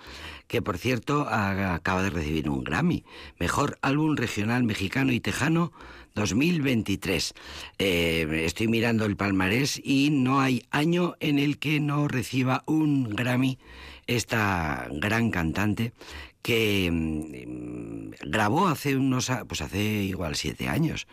que 0.47 0.61
por 0.61 0.77
cierto 0.77 1.27
acaba 1.27 2.03
de 2.03 2.11
recibir 2.11 2.51
un 2.51 2.63
Grammy, 2.63 3.03
Mejor 3.39 3.79
Álbum 3.81 4.15
Regional 4.15 4.63
Mexicano 4.63 5.11
y 5.11 5.19
Tejano 5.19 5.73
2023. 6.13 7.33
Eh, 7.79 8.43
estoy 8.45 8.67
mirando 8.67 9.05
el 9.05 9.17
palmarés 9.17 9.81
y 9.83 10.11
no 10.11 10.39
hay 10.39 10.67
año 10.69 11.15
en 11.19 11.39
el 11.39 11.57
que 11.57 11.79
no 11.79 12.07
reciba 12.07 12.63
un 12.67 13.09
Grammy 13.09 13.57
esta 14.07 14.87
gran 14.91 15.31
cantante 15.31 15.93
que 16.45 16.91
mm, 16.91 18.29
grabó 18.29 18.67
hace 18.67 18.95
unos 18.95 19.31
pues 19.47 19.61
hace 19.61 19.81
igual 19.81 20.35
siete 20.35 20.69
años 20.69 21.07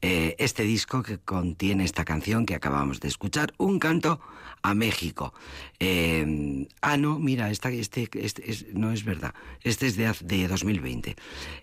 eh, 0.00 0.34
este 0.38 0.62
disco 0.62 1.02
que 1.02 1.18
contiene 1.18 1.84
esta 1.84 2.06
canción 2.06 2.46
que 2.46 2.54
acabamos 2.54 2.98
de 3.00 3.08
escuchar 3.08 3.52
un 3.58 3.80
canto 3.80 4.18
a 4.62 4.74
México. 4.74 5.32
Eh, 5.80 6.66
ah 6.82 6.96
no 6.96 7.18
mira 7.18 7.50
esta, 7.50 7.70
este, 7.70 8.08
este 8.14 8.50
es- 8.50 8.66
no 8.74 8.90
es 8.92 9.04
verdad 9.04 9.32
este 9.62 9.86
es 9.86 9.96
de, 9.96 10.12
de 10.22 10.48
2020 10.48 11.14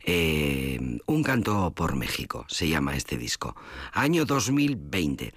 Eh, 0.06 1.00
un 1.06 1.24
canto 1.24 1.72
por 1.74 1.96
México 1.96 2.46
se 2.48 2.68
llama 2.70 2.96
este 2.96 3.18
disco. 3.18 3.56
Año 3.94 4.26
2020 4.26 5.34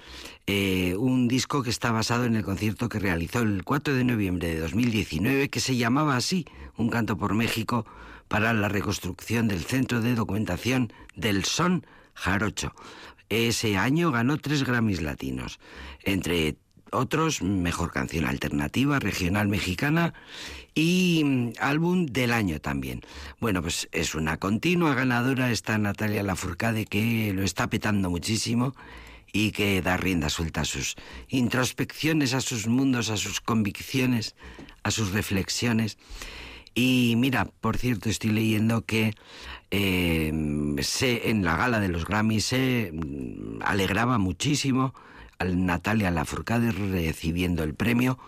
Eh, 0.46 0.94
un 0.96 1.28
disco 1.28 1.62
que 1.62 1.70
está 1.70 1.90
basado 1.92 2.24
en 2.24 2.34
el 2.36 2.42
concierto 2.44 2.88
que 2.88 2.98
realizó 2.98 3.40
el 3.40 3.64
4 3.64 3.94
de 3.94 4.04
noviembre 4.04 4.48
de 4.48 4.60
2019 4.60 5.50
que 5.50 5.60
se 5.60 5.76
llamaba 5.76 6.16
así 6.16 6.46
un 6.76 6.88
canto 6.88 7.16
por 7.18 7.34
México 7.34 7.84
para 8.28 8.52
la 8.52 8.68
reconstrucción 8.68 9.48
del 9.48 9.64
Centro 9.64 10.00
de 10.00 10.14
Documentación 10.14 10.92
del 11.16 11.44
Son 11.44 11.84
Jarocho. 12.14 12.72
Ese 13.30 13.76
año 13.76 14.10
ganó 14.10 14.38
tres 14.38 14.64
Grammys 14.64 15.02
latinos, 15.02 15.58
entre 16.02 16.56
otros 16.92 17.42
Mejor 17.42 17.92
Canción 17.92 18.24
Alternativa 18.24 18.98
Regional 18.98 19.48
Mexicana 19.48 20.14
y 20.74 21.22
mm, 21.24 21.52
Álbum 21.60 22.06
del 22.06 22.32
Año 22.32 22.60
también. 22.60 23.02
Bueno, 23.40 23.62
pues 23.62 23.88
es 23.92 24.14
una 24.14 24.36
continua 24.36 24.94
ganadora 24.94 25.50
esta 25.50 25.78
Natalia 25.78 26.22
Lafourcade 26.22 26.84
que 26.84 27.32
lo 27.32 27.42
está 27.42 27.68
petando 27.68 28.10
muchísimo 28.10 28.74
y 29.32 29.52
que 29.52 29.82
da 29.82 29.96
rienda 29.96 30.30
suelta 30.30 30.62
a 30.62 30.64
sus 30.64 30.96
introspecciones, 31.28 32.34
a 32.34 32.40
sus 32.40 32.66
mundos, 32.66 33.10
a 33.10 33.16
sus 33.16 33.40
convicciones, 33.40 34.34
a 34.82 34.90
sus 34.90 35.12
reflexiones. 35.12 35.98
Y 36.74 37.14
mira, 37.16 37.46
por 37.60 37.76
cierto, 37.76 38.08
estoy 38.08 38.30
leyendo 38.30 38.84
que 38.84 39.14
eh, 39.70 40.32
se, 40.80 41.30
en 41.30 41.44
la 41.44 41.56
gala 41.56 41.80
de 41.80 41.88
los 41.88 42.04
Grammys 42.06 42.44
se 42.44 42.92
mm, 42.92 43.62
alegraba 43.62 44.18
muchísimo 44.18 44.94
a 45.38 45.44
Natalia 45.44 46.10
Lafourcade 46.10 46.72
recibiendo 46.72 47.62
el 47.62 47.74
premio, 47.74 48.18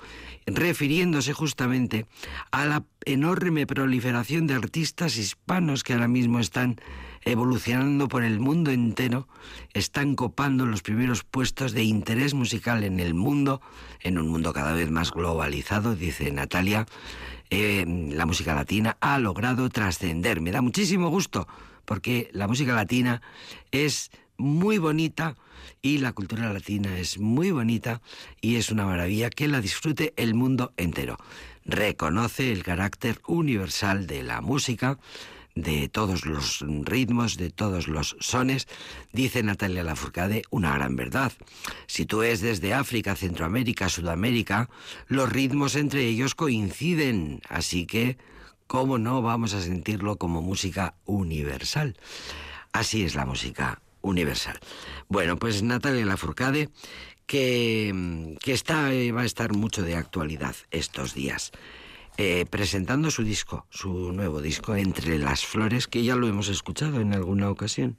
refiriéndose 0.46 1.32
justamente 1.32 2.06
a 2.50 2.64
la 2.64 2.84
enorme 3.04 3.66
proliferación 3.66 4.46
de 4.46 4.54
artistas 4.54 5.16
hispanos 5.16 5.82
que 5.82 5.92
ahora 5.92 6.08
mismo 6.08 6.38
están 6.38 6.80
evolucionando 7.22 8.08
por 8.08 8.24
el 8.24 8.40
mundo 8.40 8.70
entero, 8.70 9.28
están 9.74 10.14
copando 10.14 10.66
los 10.66 10.82
primeros 10.82 11.24
puestos 11.24 11.72
de 11.72 11.82
interés 11.82 12.32
musical 12.32 12.84
en 12.84 13.00
el 13.00 13.14
mundo, 13.14 13.60
en 14.00 14.18
un 14.18 14.28
mundo 14.28 14.52
cada 14.52 14.72
vez 14.72 14.90
más 14.90 15.10
globalizado, 15.10 15.94
dice 15.94 16.30
Natalia. 16.32 16.86
la 17.50 18.26
música 18.26 18.54
latina 18.54 18.96
ha 19.00 19.18
logrado 19.18 19.68
trascender. 19.68 20.40
Me 20.40 20.52
da 20.52 20.62
muchísimo 20.62 21.10
gusto 21.10 21.46
porque 21.84 22.30
la 22.32 22.46
música 22.46 22.72
latina 22.72 23.20
es 23.72 24.12
muy 24.40 24.78
bonita 24.78 25.36
y 25.82 25.98
la 25.98 26.12
cultura 26.12 26.52
latina 26.52 26.98
es 26.98 27.18
muy 27.18 27.50
bonita 27.50 28.00
y 28.40 28.56
es 28.56 28.70
una 28.70 28.86
maravilla 28.86 29.30
que 29.30 29.48
la 29.48 29.60
disfrute 29.60 30.12
el 30.16 30.34
mundo 30.34 30.72
entero. 30.76 31.16
Reconoce 31.64 32.50
el 32.52 32.64
carácter 32.64 33.20
universal 33.26 34.06
de 34.06 34.22
la 34.22 34.40
música, 34.40 34.98
de 35.54 35.88
todos 35.88 36.26
los 36.26 36.64
ritmos, 36.84 37.36
de 37.36 37.50
todos 37.50 37.86
los 37.86 38.16
sones, 38.20 38.66
dice 39.12 39.42
Natalia 39.42 39.84
Lafourcade 39.84 40.42
una 40.50 40.74
gran 40.74 40.96
verdad. 40.96 41.32
Si 41.86 42.06
tú 42.06 42.22
es 42.22 42.40
desde 42.40 42.72
África, 42.72 43.14
Centroamérica, 43.14 43.88
Sudamérica, 43.88 44.70
los 45.06 45.30
ritmos 45.30 45.76
entre 45.76 46.06
ellos 46.06 46.34
coinciden, 46.34 47.42
así 47.48 47.86
que, 47.86 48.16
¿cómo 48.66 48.98
no 48.98 49.20
vamos 49.22 49.52
a 49.54 49.60
sentirlo 49.60 50.16
como 50.16 50.40
música 50.40 50.94
universal? 51.04 51.96
Así 52.72 53.02
es 53.02 53.14
la 53.14 53.26
música 53.26 53.82
universal. 54.02 54.58
Bueno, 55.08 55.36
pues 55.36 55.62
Natalia 55.62 56.06
Lafourcade, 56.06 56.70
que, 57.26 58.36
que 58.40 58.52
está, 58.52 58.92
eh, 58.92 59.12
va 59.12 59.22
a 59.22 59.26
estar 59.26 59.52
mucho 59.52 59.82
de 59.82 59.96
actualidad 59.96 60.56
estos 60.70 61.14
días. 61.14 61.52
Eh, 62.16 62.44
presentando 62.50 63.10
su 63.10 63.24
disco, 63.24 63.66
su 63.70 64.12
nuevo 64.12 64.42
disco, 64.42 64.76
Entre 64.76 65.18
las 65.18 65.46
Flores, 65.46 65.86
que 65.86 66.04
ya 66.04 66.16
lo 66.16 66.26
hemos 66.26 66.48
escuchado 66.48 67.00
en 67.00 67.14
alguna 67.14 67.48
ocasión. 67.48 67.98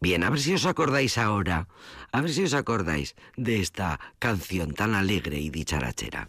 Bien, 0.00 0.24
a 0.24 0.30
ver 0.30 0.40
si 0.40 0.52
os 0.52 0.66
acordáis 0.66 1.16
ahora, 1.16 1.68
a 2.10 2.20
ver 2.20 2.32
si 2.32 2.42
os 2.42 2.54
acordáis 2.54 3.14
de 3.36 3.60
esta 3.60 4.00
canción 4.18 4.74
tan 4.74 4.94
alegre 4.94 5.38
y 5.38 5.50
dicharachera. 5.50 6.28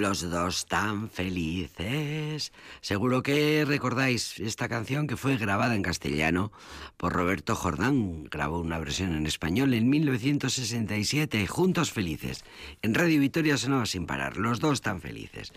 Los 0.00 0.30
dos 0.30 0.64
tan 0.64 1.10
felices. 1.10 2.54
Seguro 2.80 3.22
que 3.22 3.66
recordáis 3.66 4.40
esta 4.40 4.66
canción 4.66 5.06
que 5.06 5.18
fue 5.18 5.36
grabada 5.36 5.74
en 5.74 5.82
castellano 5.82 6.52
por 6.96 7.12
Roberto 7.12 7.54
Jordán. 7.54 8.24
Grabó 8.30 8.60
una 8.60 8.78
versión 8.78 9.14
en 9.14 9.26
español 9.26 9.74
en 9.74 9.90
1967, 9.90 11.46
Juntos 11.46 11.92
Felices. 11.92 12.46
En 12.80 12.94
Radio 12.94 13.20
Victoria 13.20 13.58
sonaba 13.58 13.84
sin 13.84 14.06
parar, 14.06 14.38
los 14.38 14.58
dos 14.58 14.80
tan 14.80 15.02
felices. 15.02 15.52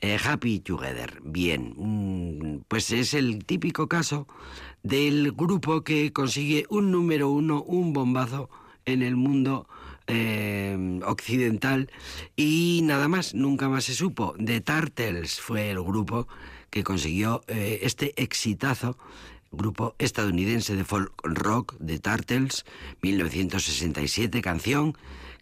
Eh, 0.00 0.18
happy 0.18 0.58
Together. 0.58 1.20
Bien, 1.22 1.72
mm, 1.76 2.64
pues 2.66 2.90
es 2.90 3.14
el 3.14 3.44
típico 3.44 3.86
caso 3.86 4.26
del 4.82 5.30
grupo 5.30 5.84
que 5.84 6.12
consigue 6.12 6.66
un 6.70 6.90
número 6.90 7.30
uno, 7.30 7.62
un 7.62 7.92
bombazo 7.92 8.50
en 8.84 9.02
el 9.02 9.14
mundo 9.14 9.68
eh, 10.06 11.00
occidental 11.04 11.90
y 12.36 12.80
nada 12.84 13.08
más, 13.08 13.34
nunca 13.34 13.68
más 13.68 13.84
se 13.84 13.94
supo. 13.94 14.34
The 14.38 14.60
Turtles 14.60 15.40
fue 15.40 15.70
el 15.70 15.82
grupo 15.82 16.28
que 16.70 16.84
consiguió 16.84 17.42
eh, 17.48 17.80
este 17.82 18.12
exitazo, 18.22 18.98
grupo 19.50 19.94
estadounidense 19.98 20.76
de 20.76 20.84
folk 20.84 21.12
rock, 21.22 21.76
The 21.84 21.98
Turtles, 21.98 22.64
1967, 23.02 24.42
canción 24.42 24.96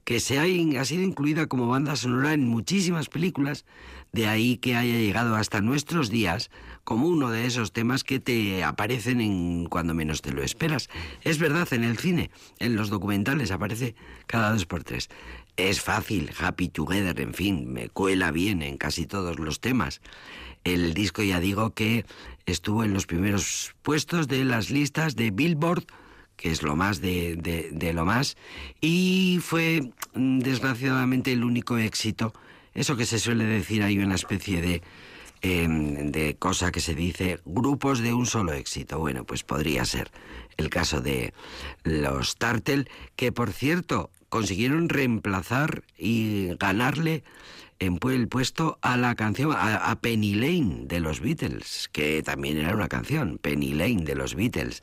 que 0.04 0.20
se 0.20 0.38
ha, 0.38 0.44
ha 0.80 0.84
sido 0.84 1.02
incluida 1.02 1.46
como 1.46 1.66
banda 1.66 1.96
sonora 1.96 2.34
en 2.34 2.46
muchísimas 2.46 3.08
películas, 3.08 3.64
de 4.12 4.26
ahí 4.26 4.58
que 4.58 4.76
haya 4.76 4.98
llegado 4.98 5.34
hasta 5.34 5.60
nuestros 5.60 6.08
días 6.08 6.50
como 6.84 7.08
uno 7.08 7.30
de 7.30 7.46
esos 7.46 7.72
temas 7.72 8.04
que 8.04 8.20
te 8.20 8.62
aparecen 8.62 9.20
en 9.20 9.66
cuando 9.66 9.94
menos 9.94 10.22
te 10.22 10.32
lo 10.32 10.42
esperas. 10.42 10.88
Es 11.22 11.38
verdad, 11.38 11.72
en 11.72 11.82
el 11.82 11.98
cine, 11.98 12.30
en 12.58 12.76
los 12.76 12.90
documentales 12.90 13.50
aparece 13.50 13.94
cada 14.26 14.52
dos 14.52 14.66
por 14.66 14.84
tres. 14.84 15.08
Es 15.56 15.80
fácil, 15.80 16.30
Happy 16.38 16.68
Together, 16.68 17.20
en 17.20 17.32
fin, 17.32 17.72
me 17.72 17.88
cuela 17.88 18.30
bien 18.30 18.62
en 18.62 18.76
casi 18.76 19.06
todos 19.06 19.38
los 19.38 19.60
temas. 19.60 20.00
El 20.64 20.94
disco 20.94 21.22
ya 21.22 21.40
digo 21.40 21.74
que 21.74 22.04
estuvo 22.46 22.84
en 22.84 22.92
los 22.92 23.06
primeros 23.06 23.74
puestos 23.82 24.28
de 24.28 24.44
las 24.44 24.70
listas 24.70 25.16
de 25.16 25.30
Billboard, 25.30 25.84
que 26.36 26.50
es 26.50 26.62
lo 26.62 26.76
más 26.76 27.00
de, 27.00 27.36
de- 27.36 27.92
lo 27.92 28.04
más, 28.04 28.36
y 28.80 29.38
fue 29.42 29.90
mm, 30.14 30.40
desgraciadamente 30.40 31.32
el 31.32 31.44
único 31.44 31.78
éxito. 31.78 32.32
Eso 32.74 32.96
que 32.96 33.06
se 33.06 33.18
suele 33.18 33.44
decir, 33.44 33.82
hay 33.82 33.98
una 33.98 34.16
especie 34.16 34.60
de 34.60 34.82
em, 35.42 36.10
de 36.10 36.36
cosa 36.36 36.72
que 36.72 36.80
se 36.80 36.94
dice 36.94 37.38
grupos 37.44 38.00
de 38.00 38.14
un 38.14 38.26
solo 38.26 38.52
éxito. 38.52 38.98
Bueno, 38.98 39.24
pues 39.24 39.42
podría 39.42 39.84
ser 39.84 40.10
el 40.56 40.70
caso 40.70 41.00
de 41.00 41.34
los 41.84 42.36
Tartel, 42.36 42.88
que 43.14 43.30
por 43.30 43.52
cierto 43.52 44.10
consiguieron 44.28 44.88
reemplazar 44.88 45.84
y 45.98 46.54
ganarle 46.58 47.22
en 47.78 47.98
el 48.04 48.28
puesto 48.28 48.78
a 48.82 48.96
la 48.96 49.14
canción, 49.14 49.52
a, 49.52 49.90
a 49.90 50.00
Penny 50.00 50.34
Lane 50.34 50.86
de 50.86 51.00
los 51.00 51.20
Beatles, 51.20 51.88
que 51.92 52.22
también 52.22 52.58
era 52.58 52.74
una 52.74 52.88
canción, 52.88 53.38
Penny 53.38 53.74
Lane 53.74 54.04
de 54.04 54.14
los 54.14 54.34
Beatles. 54.34 54.80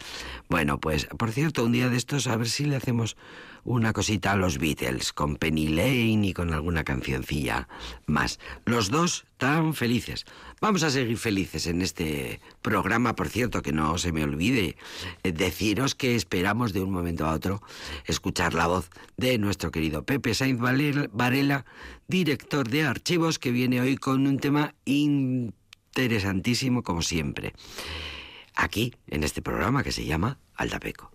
Bueno, 0.49 0.79
pues 0.79 1.05
por 1.17 1.31
cierto, 1.31 1.63
un 1.65 1.71
día 1.71 1.89
de 1.89 1.97
estos 1.97 2.27
a 2.27 2.35
ver 2.35 2.49
si 2.49 2.65
le 2.65 2.75
hacemos 2.75 3.17
una 3.63 3.93
cosita 3.93 4.31
a 4.31 4.35
los 4.35 4.57
Beatles, 4.57 5.13
con 5.13 5.35
Penny 5.35 5.67
Lane 5.67 6.27
y 6.27 6.33
con 6.33 6.53
alguna 6.53 6.83
cancioncilla 6.83 7.67
más. 8.05 8.39
Los 8.65 8.89
dos 8.89 9.25
tan 9.37 9.73
felices. 9.73 10.25
Vamos 10.59 10.83
a 10.83 10.91
seguir 10.91 11.17
felices 11.17 11.65
en 11.67 11.81
este 11.81 12.39
programa, 12.61 13.15
por 13.15 13.29
cierto, 13.29 13.61
que 13.61 13.71
no 13.71 13.97
se 13.97 14.11
me 14.11 14.23
olvide 14.23 14.77
eh, 15.23 15.31
deciros 15.31 15.95
que 15.95 16.15
esperamos 16.15 16.73
de 16.73 16.81
un 16.81 16.91
momento 16.91 17.25
a 17.25 17.33
otro 17.33 17.63
escuchar 18.05 18.53
la 18.53 18.67
voz 18.67 18.89
de 19.17 19.37
nuestro 19.37 19.71
querido 19.71 20.03
Pepe 20.03 20.35
Sainz 20.35 20.59
Varela, 20.59 21.65
director 22.07 22.69
de 22.69 22.83
archivos, 22.83 23.39
que 23.39 23.51
viene 23.51 23.81
hoy 23.81 23.97
con 23.97 24.27
un 24.27 24.37
tema 24.37 24.75
interesantísimo 24.85 26.83
como 26.83 27.01
siempre. 27.01 27.53
Aquí, 28.53 28.93
en 29.07 29.23
este 29.23 29.41
programa 29.41 29.81
que 29.83 29.91
se 29.91 30.05
llama 30.05 30.37
Aldapeco. 30.55 31.11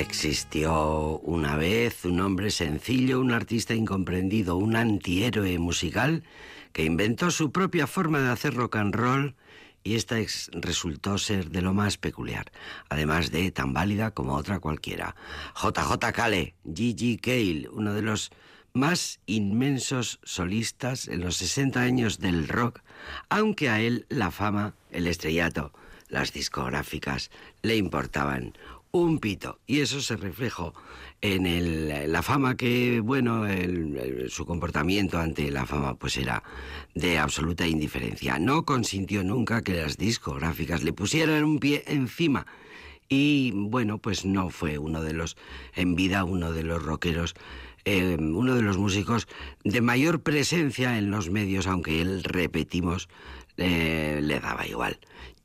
Existió 0.00 1.18
una 1.18 1.56
vez 1.56 2.06
un 2.06 2.20
hombre 2.20 2.50
sencillo, 2.50 3.20
un 3.20 3.32
artista 3.32 3.74
incomprendido, 3.74 4.56
un 4.56 4.74
antihéroe 4.74 5.58
musical 5.58 6.24
que 6.72 6.86
inventó 6.86 7.30
su 7.30 7.52
propia 7.52 7.86
forma 7.86 8.18
de 8.18 8.30
hacer 8.30 8.54
rock 8.54 8.76
and 8.76 8.94
roll 8.94 9.34
y 9.84 9.96
esta 9.96 10.16
resultó 10.52 11.18
ser 11.18 11.50
de 11.50 11.60
lo 11.60 11.74
más 11.74 11.98
peculiar, 11.98 12.50
además 12.88 13.30
de 13.30 13.50
tan 13.50 13.74
válida 13.74 14.12
como 14.12 14.36
otra 14.36 14.58
cualquiera. 14.58 15.16
JJ 15.54 16.12
Cale, 16.14 16.54
Gigi 16.74 17.18
Cale, 17.18 17.68
uno 17.70 17.92
de 17.92 18.00
los 18.00 18.30
más 18.72 19.20
inmensos 19.26 20.18
solistas 20.22 21.08
en 21.08 21.20
los 21.20 21.36
60 21.36 21.78
años 21.78 22.18
del 22.20 22.48
rock, 22.48 22.80
aunque 23.28 23.68
a 23.68 23.82
él 23.82 24.06
la 24.08 24.30
fama, 24.30 24.74
el 24.90 25.06
estrellato, 25.06 25.74
las 26.08 26.32
discográficas 26.32 27.30
le 27.62 27.76
importaban 27.76 28.54
un 28.92 29.18
pito 29.18 29.60
y 29.66 29.80
eso 29.80 30.00
se 30.00 30.16
reflejó 30.16 30.74
en 31.20 31.46
el- 31.46 32.10
la 32.10 32.22
fama 32.22 32.56
que, 32.56 33.00
bueno, 33.00 33.44
su 34.28 34.46
comportamiento 34.46 35.18
ante 35.18 35.50
la 35.50 35.66
fama 35.66 35.94
pues 35.94 36.16
era 36.16 36.42
de 36.94 37.18
absoluta 37.18 37.66
indiferencia. 37.66 38.38
No 38.38 38.64
consintió 38.64 39.22
nunca 39.22 39.62
que 39.62 39.74
las 39.74 39.96
discográficas 39.96 40.82
le 40.82 40.92
pusieran 40.92 41.44
un 41.44 41.58
pie 41.58 41.84
encima 41.86 42.46
y 43.08 43.52
bueno, 43.54 43.98
pues 43.98 44.24
no 44.24 44.50
fue 44.50 44.78
uno 44.78 45.02
de 45.02 45.12
los, 45.12 45.36
en 45.74 45.94
vida, 45.94 46.24
uno 46.24 46.52
de 46.52 46.62
los 46.62 46.82
rockeros, 46.82 47.34
eh, 47.84 48.16
uno 48.18 48.54
de 48.54 48.62
los 48.62 48.78
músicos 48.78 49.26
de 49.64 49.80
mayor 49.80 50.20
presencia 50.22 50.98
en 50.98 51.10
los 51.10 51.30
medios, 51.30 51.66
aunque 51.66 52.00
él, 52.00 52.22
repetimos, 52.24 53.08
eh, 53.60 54.20
le 54.22 54.40
daba 54.40 54.66
igual. 54.66 54.98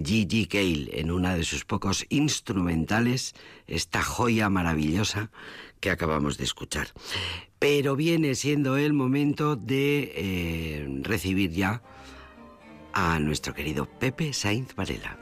Gigi 0.04 0.48
Cale, 0.48 1.00
en 1.00 1.12
una 1.12 1.36
de 1.36 1.44
sus 1.44 1.64
pocos 1.64 2.06
instrumentales, 2.10 3.34
esta 3.68 4.02
joya 4.02 4.50
maravillosa 4.50 5.30
que 5.80 5.92
acabamos 5.92 6.38
de 6.38 6.46
escuchar. 6.46 6.88
Pero 7.60 7.96
viene 7.96 8.36
siendo 8.36 8.78
el 8.78 8.94
momento 8.94 9.56
de 9.56 10.12
eh, 10.16 10.88
recibir 11.02 11.52
ya 11.52 11.82
a 12.94 13.20
nuestro 13.20 13.54
querido 13.54 13.86
Pepe 13.86 14.34
Sainz 14.34 14.76
Varela. 14.76 15.20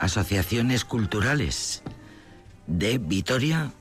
Asociaciones 0.00 0.84
culturales 0.84 1.82
de 2.66 2.98
Vitoria. 2.98 3.72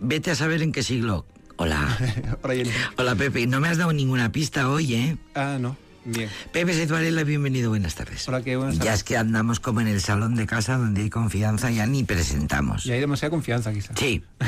Vete, 0.00 0.30
a 0.30 0.34
saber 0.34 0.62
en 0.62 0.72
qué 0.72 0.82
siglo. 0.82 1.24
Hola. 1.56 1.96
Hola, 2.96 3.14
Pepe, 3.16 3.46
no 3.46 3.60
me 3.60 3.68
has 3.68 3.78
dado 3.78 3.92
ninguna 3.92 4.30
pista 4.30 4.68
hoy, 4.68 4.94
¿eh? 4.94 5.16
Ah, 5.34 5.56
no. 5.60 5.76
Bien. 6.04 6.30
Pepe 6.52 6.72
Sainz 6.72 6.90
Varela, 6.90 7.24
bienvenido, 7.24 7.70
buenas 7.70 7.94
tardes. 7.94 8.26
Hola, 8.28 8.42
qué 8.42 8.56
buenas 8.56 8.76
Ya 8.76 8.84
tardes. 8.84 8.94
es 9.00 9.04
que 9.04 9.16
andamos 9.16 9.60
como 9.60 9.80
en 9.80 9.88
el 9.88 10.00
salón 10.00 10.36
de 10.36 10.46
casa 10.46 10.78
donde 10.78 11.02
hay 11.02 11.10
confianza, 11.10 11.70
ya 11.70 11.86
ni 11.86 12.04
presentamos. 12.04 12.86
Y 12.86 12.92
hay 12.92 13.00
demasiada 13.00 13.30
confianza, 13.30 13.72
quizás. 13.72 13.96
Sí. 13.98 14.22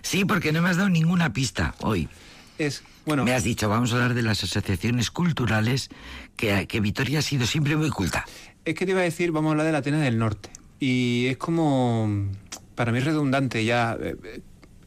Sí, 0.00 0.24
porque 0.24 0.52
no 0.52 0.62
me 0.62 0.68
has 0.70 0.78
dado 0.78 0.88
ninguna 0.88 1.32
pista 1.32 1.74
hoy. 1.78 2.08
Es, 2.58 2.82
bueno, 3.06 3.24
Me 3.24 3.34
has 3.34 3.44
dicho, 3.44 3.68
vamos 3.68 3.92
a 3.92 3.96
hablar 3.96 4.14
de 4.14 4.22
las 4.22 4.42
asociaciones 4.42 5.10
culturales, 5.12 5.90
que, 6.36 6.66
que 6.66 6.80
Vitoria 6.80 7.20
ha 7.20 7.22
sido 7.22 7.46
siempre 7.46 7.76
muy 7.76 7.88
culta. 7.90 8.24
Es 8.64 8.74
que 8.74 8.84
te 8.86 8.92
iba 8.92 9.00
a 9.00 9.04
decir, 9.04 9.32
vamos 9.32 9.50
a 9.50 9.52
hablar 9.52 9.66
de 9.66 9.72
la 9.72 9.78
Atenas 9.78 10.02
del 10.02 10.18
Norte. 10.18 10.50
Y 10.78 11.26
es 11.26 11.36
como, 11.36 12.28
para 12.74 12.92
mí 12.92 12.98
es 12.98 13.04
redundante 13.04 13.64
ya 13.64 13.96
eh, 14.00 14.16
eh, 14.24 14.40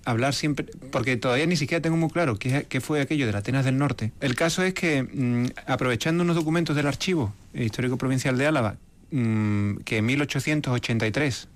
hablar 0.05 0.33
siempre, 0.33 0.65
porque 0.91 1.17
todavía 1.17 1.45
ni 1.45 1.55
siquiera 1.55 1.81
tengo 1.81 1.97
muy 1.97 2.09
claro 2.09 2.37
qué, 2.37 2.81
fue 2.81 3.01
aquello 3.01 3.25
de 3.25 3.31
la 3.31 3.39
Atenas 3.39 3.65
del 3.65 3.77
Norte. 3.77 4.11
El 4.21 4.35
caso 4.35 4.63
es 4.63 4.73
que, 4.73 5.03
mm, 5.03 5.47
aprovechando 5.67 6.23
unos 6.23 6.35
documentos 6.35 6.75
del 6.75 6.87
Archivo 6.87 7.33
Histórico 7.53 7.97
Provincial 7.97 8.37
de 8.37 8.47
Álava, 8.47 8.77
mm, 9.11 9.77
que 9.77 9.97
en 9.97 10.05
1883 10.05 11.47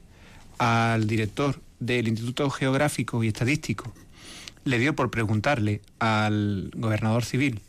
al 0.58 1.08
director 1.08 1.62
del 1.80 2.08
Instituto 2.08 2.50
Geográfico 2.50 3.24
y 3.24 3.30
Estadístico 3.30 3.94
le 4.66 4.78
dio 4.78 4.96
por 4.96 5.10
preguntarle 5.10 5.82
al 6.00 6.72
gobernador 6.76 7.24
civil 7.24 7.62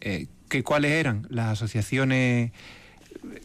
eh, 0.00 0.26
cuáles 0.64 0.92
eran 0.92 1.26
las 1.30 1.48
asociaciones 1.48 2.52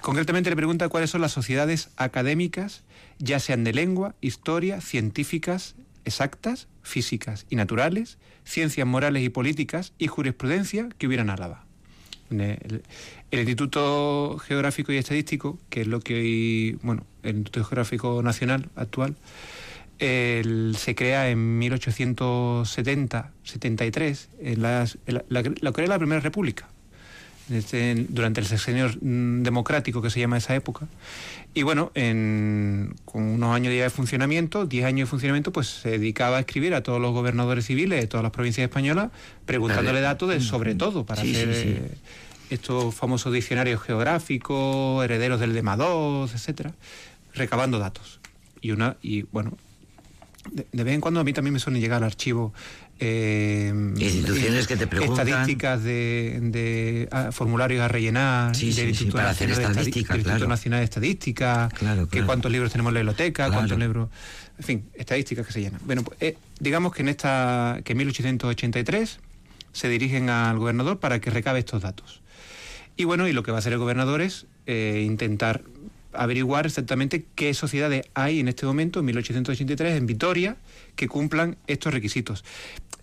concretamente 0.01 0.49
le 0.49 0.55
pregunta 0.55 0.89
cuáles 0.89 1.09
son 1.09 1.21
las 1.21 1.31
sociedades 1.31 1.89
académicas, 1.97 2.83
ya 3.19 3.39
sean 3.39 3.63
de 3.63 3.73
lengua, 3.73 4.15
historia, 4.21 4.81
científicas, 4.81 5.75
exactas, 6.05 6.67
físicas 6.81 7.45
y 7.49 7.55
naturales, 7.55 8.17
ciencias 8.43 8.87
morales 8.87 9.23
y 9.23 9.29
políticas 9.29 9.93
y 9.97 10.07
jurisprudencia 10.07 10.89
que 10.97 11.07
hubieran 11.07 11.29
Álava. 11.29 11.65
El, 12.29 12.83
Instituto 13.31 14.37
Geográfico 14.39 14.91
y 14.91 14.97
Estadístico, 14.97 15.59
que 15.69 15.81
es 15.81 15.87
lo 15.87 15.99
que 15.99 16.15
hoy, 16.15 16.79
bueno, 16.81 17.05
el 17.21 17.35
Instituto 17.37 17.65
Geográfico 17.65 18.23
Nacional 18.23 18.69
actual, 18.75 19.15
se 19.99 20.95
crea 20.95 21.29
en 21.29 21.59
1870-73, 21.61 24.27
en 24.39 24.53
en 24.53 24.61
la, 24.61 24.85
la- 25.29 25.43
lo 25.61 25.73
crea 25.73 25.87
la 25.87 25.99
Primera 25.99 26.21
República 26.21 26.67
este, 27.51 28.05
durante 28.09 28.39
el 28.41 28.47
sexenio 28.47 28.89
mm, 29.01 29.43
democrático 29.43 30.01
que 30.01 30.09
se 30.09 30.19
llama 30.19 30.37
esa 30.37 30.55
época. 30.55 30.87
Y 31.53 31.63
bueno, 31.63 31.91
en- 31.93 32.95
con 33.05 33.23
unos 33.23 33.55
años 33.55 33.73
ya 33.75 33.83
de 33.83 33.89
funcionamiento, 33.89 34.65
10 34.65 34.85
años 34.85 35.07
de 35.07 35.09
funcionamiento, 35.11 35.51
pues 35.51 35.67
se 35.67 35.91
dedicaba 35.91 36.37
a 36.37 36.39
escribir 36.41 36.73
a 36.73 36.81
todos 36.81 36.99
los 37.01 37.11
gobernadores 37.13 37.65
civiles 37.65 38.01
de 38.01 38.07
todas 38.07 38.23
las 38.23 38.31
provincias 38.31 38.63
españolas, 38.65 39.11
preguntándole 39.45 40.01
datos 40.01 40.29
de 40.29 40.39
sobre 40.41 40.73
todo 40.75 41.05
para 41.05 41.21
Sí, 41.21 41.31
hacer 41.35 41.53
sí. 41.55 41.63
eh, 41.67 41.91
estos 42.49 42.93
famosos 42.95 43.33
diccionarios 43.33 43.81
geográficos, 43.81 45.03
herederos 45.03 45.39
del 45.39 45.53
Dema 45.53 45.75
2, 45.77 46.33
etcétera, 46.33 46.73
recabando 47.33 47.79
datos. 47.79 48.19
Y 48.61 48.71
una, 48.71 48.95
y 49.01 49.23
bueno, 49.31 49.57
de, 50.51 50.65
de 50.71 50.83
vez 50.83 50.93
en 50.93 51.01
cuando 51.01 51.19
a 51.19 51.23
mí 51.23 51.33
también 51.33 51.53
me 51.53 51.59
suele 51.59 51.79
llegar 51.79 51.97
al 51.97 52.03
archivo 52.05 52.53
eh, 53.05 53.73
Instituciones 53.97 54.65
que 54.67 54.77
te 54.77 54.87
preguntan. 54.87 55.27
estadísticas 55.27 55.83
de, 55.83 56.39
de, 56.41 57.09
ah, 57.11 57.31
formularios 57.31 57.81
a 57.81 57.87
rellenar 57.87 58.55
Sí, 58.55 58.67
del 58.67 58.73
sí, 58.73 58.81
sí, 58.81 58.87
Instituto 58.89 59.19
hacer 59.19 59.49
Nacional 59.49 59.75
de 59.75 59.81
estadística, 59.81 60.13
del 60.13 60.19
Instituto 60.19 60.37
claro. 60.37 60.47
Nacional 60.49 60.79
de 60.79 60.83
Estadística 60.85 61.69
Claro, 61.77 62.05
que 62.05 62.11
claro. 62.11 62.25
cuántos 62.27 62.51
libros 62.51 62.71
tenemos 62.71 62.91
en 62.91 62.93
la 62.95 62.99
biblioteca 63.01 63.33
Claro. 63.45 63.53
cuántos 63.53 63.77
libros 63.77 64.09
en 64.57 64.63
fin 64.63 64.85
estadísticas 64.93 65.45
que 65.47 65.53
se 65.53 65.61
llenan 65.61 65.81
bueno 65.85 66.03
pues, 66.03 66.17
eh, 66.21 66.37
digamos 66.59 66.93
que 66.93 67.01
en 67.01 67.09
esta 67.09 67.79
que 67.83 67.91
en 67.93 67.97
1883 67.99 69.19
se 69.73 69.89
dirigen 69.89 70.29
al 70.29 70.57
gobernador 70.59 70.99
para 70.99 71.19
que 71.19 71.29
recabe 71.29 71.59
estos 71.59 71.81
datos 71.81 72.21
y 72.95 73.05
bueno, 73.05 73.27
y 73.27 73.33
lo 73.33 73.41
que 73.41 73.51
va 73.51 73.57
a 73.57 73.59
hacer 73.59 73.73
el 73.73 73.79
gobernador 73.79 74.21
es 74.21 74.45
eh, 74.67 75.01
intentar 75.05 75.63
averiguar 76.13 76.67
exactamente 76.67 77.25
qué 77.33 77.53
sociedades 77.55 78.05
hay 78.13 78.39
en 78.39 78.47
este 78.47 78.67
momento, 78.67 78.99
en 78.99 79.05
1883, 79.05 79.97
en 79.97 80.05
Vitoria, 80.05 80.57
que 80.95 81.07
cumplan 81.07 81.57
estos 81.65 81.91
requisitos. 81.91 82.45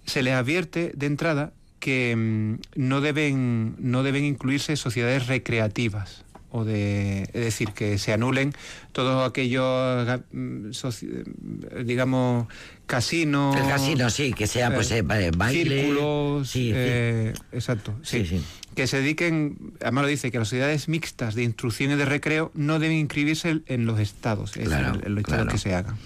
Se 0.07 0.23
les 0.23 0.35
advierte 0.35 0.93
de 0.97 1.07
entrada 1.07 1.53
que 1.79 2.15
mm, 2.17 2.55
no, 2.77 3.01
deben, 3.01 3.75
no 3.79 4.03
deben 4.03 4.25
incluirse 4.25 4.77
sociedades 4.77 5.27
recreativas. 5.27 6.25
o 6.53 6.65
de, 6.65 7.23
es 7.33 7.45
decir, 7.45 7.69
que 7.75 7.97
se 7.97 8.13
anulen 8.13 8.53
todos 8.91 9.29
aquellos, 9.29 10.05
mm, 10.33 10.71
eh, 10.73 11.85
digamos, 11.85 12.49
casinos. 12.87 13.55
El 13.57 13.69
casino, 13.69 14.11
sí, 14.11 14.33
que 14.33 14.49
sea, 14.49 14.75
pues, 14.75 14.91
eh, 14.91 15.03
ba- 15.03 15.17
baile. 15.37 15.83
Círculos. 15.85 16.51
Sí, 16.51 16.73
eh, 16.75 17.35
exacto. 17.53 17.95
Sí. 18.03 18.43
Que 18.75 18.89
se 18.89 18.97
dediquen, 19.01 19.75
además 19.81 20.03
lo 20.03 20.09
dice, 20.09 20.33
que 20.33 20.39
las 20.39 20.49
sociedades 20.49 20.89
mixtas 20.89 21.37
de 21.37 21.45
instrucción 21.45 21.93
y 21.93 21.95
de 21.95 22.05
recreo 22.05 22.51
no 22.55 22.81
deben 22.81 22.97
inscribirse 22.99 23.61
en- 23.67 23.87
los 23.87 24.01
estados, 24.01 24.57
es 24.57 24.67
Claro, 24.67 24.95
en 25.05 25.15
los 25.15 25.21
estados 25.23 25.25
claro. 25.45 25.51
que 25.53 25.59
se 25.59 25.73
hagan. 25.75 25.97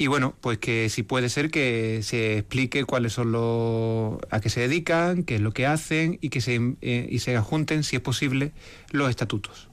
Y 0.00 0.06
bueno, 0.06 0.34
pues 0.40 0.56
que 0.56 0.88
si 0.88 1.02
puede 1.02 1.28
ser 1.28 1.50
que 1.50 2.00
se 2.02 2.38
explique 2.38 2.84
cuáles 2.84 3.12
son 3.12 3.32
los 3.32 4.18
a 4.30 4.40
qué 4.40 4.48
se 4.48 4.60
dedican, 4.60 5.24
qué 5.24 5.34
es 5.34 5.42
lo 5.42 5.52
que 5.52 5.66
hacen 5.66 6.16
y 6.22 6.30
que 6.30 6.40
se 6.40 6.58
eh, 6.80 7.06
y 7.10 7.18
se 7.18 7.36
adjunten, 7.36 7.84
si 7.84 7.96
es 7.96 8.02
posible, 8.02 8.52
los 8.92 9.10
estatutos. 9.10 9.68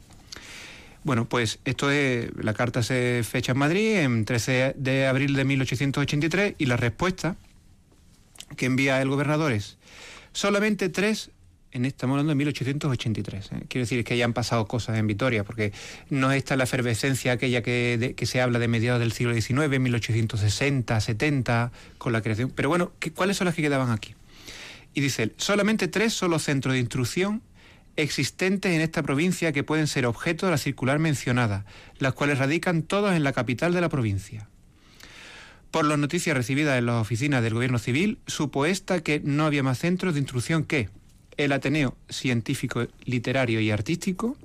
Bueno, 1.06 1.30
pues 1.30 1.60
esto 1.64 1.92
es 1.92 2.30
la 2.36 2.54
carta 2.54 2.84
se 2.84 3.22
fecha 3.24 3.54
en 3.54 3.58
Madrid 3.58 4.00
en 4.00 4.26
13 4.26 4.74
de 4.76 5.08
abril 5.08 5.34
de 5.34 5.46
1883 5.46 6.56
y 6.58 6.66
la 6.66 6.76
respuesta 6.76 7.38
que 8.58 8.66
envía 8.66 9.02
el 9.02 9.08
gobernador 9.08 9.54
es 9.54 9.78
solamente 10.34 10.90
tres 10.90 11.32
en 11.78 11.86
estamos 11.86 12.16
hablando 12.16 12.32
de 12.32 12.36
1883. 12.36 13.46
¿eh? 13.52 13.64
Quiero 13.70 13.84
decir 13.84 14.04
que 14.04 14.18
ya 14.18 14.26
han 14.26 14.34
pasado 14.34 14.66
cosas 14.68 14.98
en 14.98 15.08
Vitoria, 15.08 15.44
porque 15.44 15.72
no 16.10 16.32
está 16.32 16.56
la 16.58 16.66
efervescencia 16.66 17.32
aquella 17.34 17.62
que, 17.62 18.16
se 18.24 18.42
habla 18.42 18.60
de 18.60 18.68
mediados 18.68 19.00
del 19.00 19.12
siglo 19.14 19.34
XIX, 19.34 19.80
1860, 19.80 21.00
70, 21.00 21.72
con 21.98 22.12
la 22.14 22.22
creación. 22.22 22.52
Pero 22.54 22.70
bueno, 22.70 22.92
¿qué- 23.00 23.12
¿cuáles 23.12 23.38
son 23.38 23.46
las 23.46 23.56
que 23.56 23.62
quedaban 23.62 23.92
aquí? 23.92 24.16
Y 24.94 25.02
dice, 25.02 25.34
solamente 25.38 25.88
tres 25.88 26.14
son 26.14 26.32
los 26.32 26.44
centros 26.44 26.74
de 26.74 26.80
instrucción 26.80 27.42
existentes 27.96 28.72
en 28.74 28.82
esta 28.82 29.02
provincia 29.04 29.52
que 29.52 29.64
pueden 29.64 29.88
ser 29.88 30.06
objeto 30.06 30.46
de 30.46 30.52
la 30.52 30.58
circular 30.58 31.00
mencionada, 31.00 31.66
las 32.00 32.14
cuales 32.14 32.38
radican 32.38 32.84
todas 32.84 33.16
en 33.16 33.24
la 33.24 33.34
capital 33.34 33.74
de 33.74 33.82
la 33.82 33.90
provincia. 33.90 34.48
Por 35.72 35.86
las 35.86 35.98
noticias 36.00 36.36
recibidas 36.38 36.78
en 36.78 36.86
las 36.86 37.02
oficinas 37.02 37.44
del 37.44 37.54
Gobierno 37.54 37.78
Civil, 37.80 38.20
supo 38.26 38.66
esta 38.66 39.02
que 39.02 39.20
no 39.24 39.46
había 39.46 39.64
más 39.64 39.80
centros 39.80 40.14
de 40.14 40.20
instrucción 40.22 40.64
que 40.64 40.90
el 41.38 41.52
Ateneo 41.52 41.96
Científico, 42.10 42.88
Literario 43.06 43.60
y 43.60 43.72
Artístico, 43.72 44.36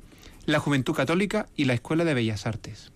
la 0.47 0.61
Juventud 0.61 0.95
Católica 0.95 1.49
y 1.57 1.65
la 1.65 1.75
Escuela 1.75 2.05
de 2.05 2.15
Bellas 2.15 2.47
Artes. 2.47 2.93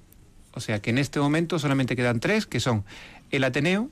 O 0.52 0.60
sea 0.60 0.80
que 0.80 0.90
en 0.90 0.98
este 0.98 1.20
momento 1.20 1.58
solamente 1.58 1.96
quedan 1.96 2.20
tres, 2.20 2.46
que 2.46 2.60
son 2.60 2.84
el 3.30 3.44
Ateneo, 3.44 3.90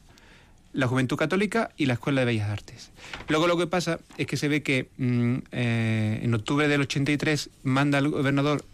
la 0.73 0.89
Juventud 0.89 1.17
Católica 1.17 1.71
y 1.77 1.87
la 1.87 1.95
Escuela 1.95 2.23
de 2.23 2.27
Bellas 2.27 2.51
Artes. 2.51 2.91
Luego 3.29 3.47
lo 3.47 3.57
que 3.57 3.67
pasa 3.67 4.01
es 4.19 4.27
que 4.27 4.37
se 4.37 4.49
ve 4.49 4.63
que 4.63 4.89
mm, 4.97 5.37
eh, 5.53 6.21
en 6.23 6.35
octubre 6.35 6.69
del 6.69 6.83
83 6.83 7.51
manda 7.63 7.99
el 7.99 8.09
gobernador 8.09 8.65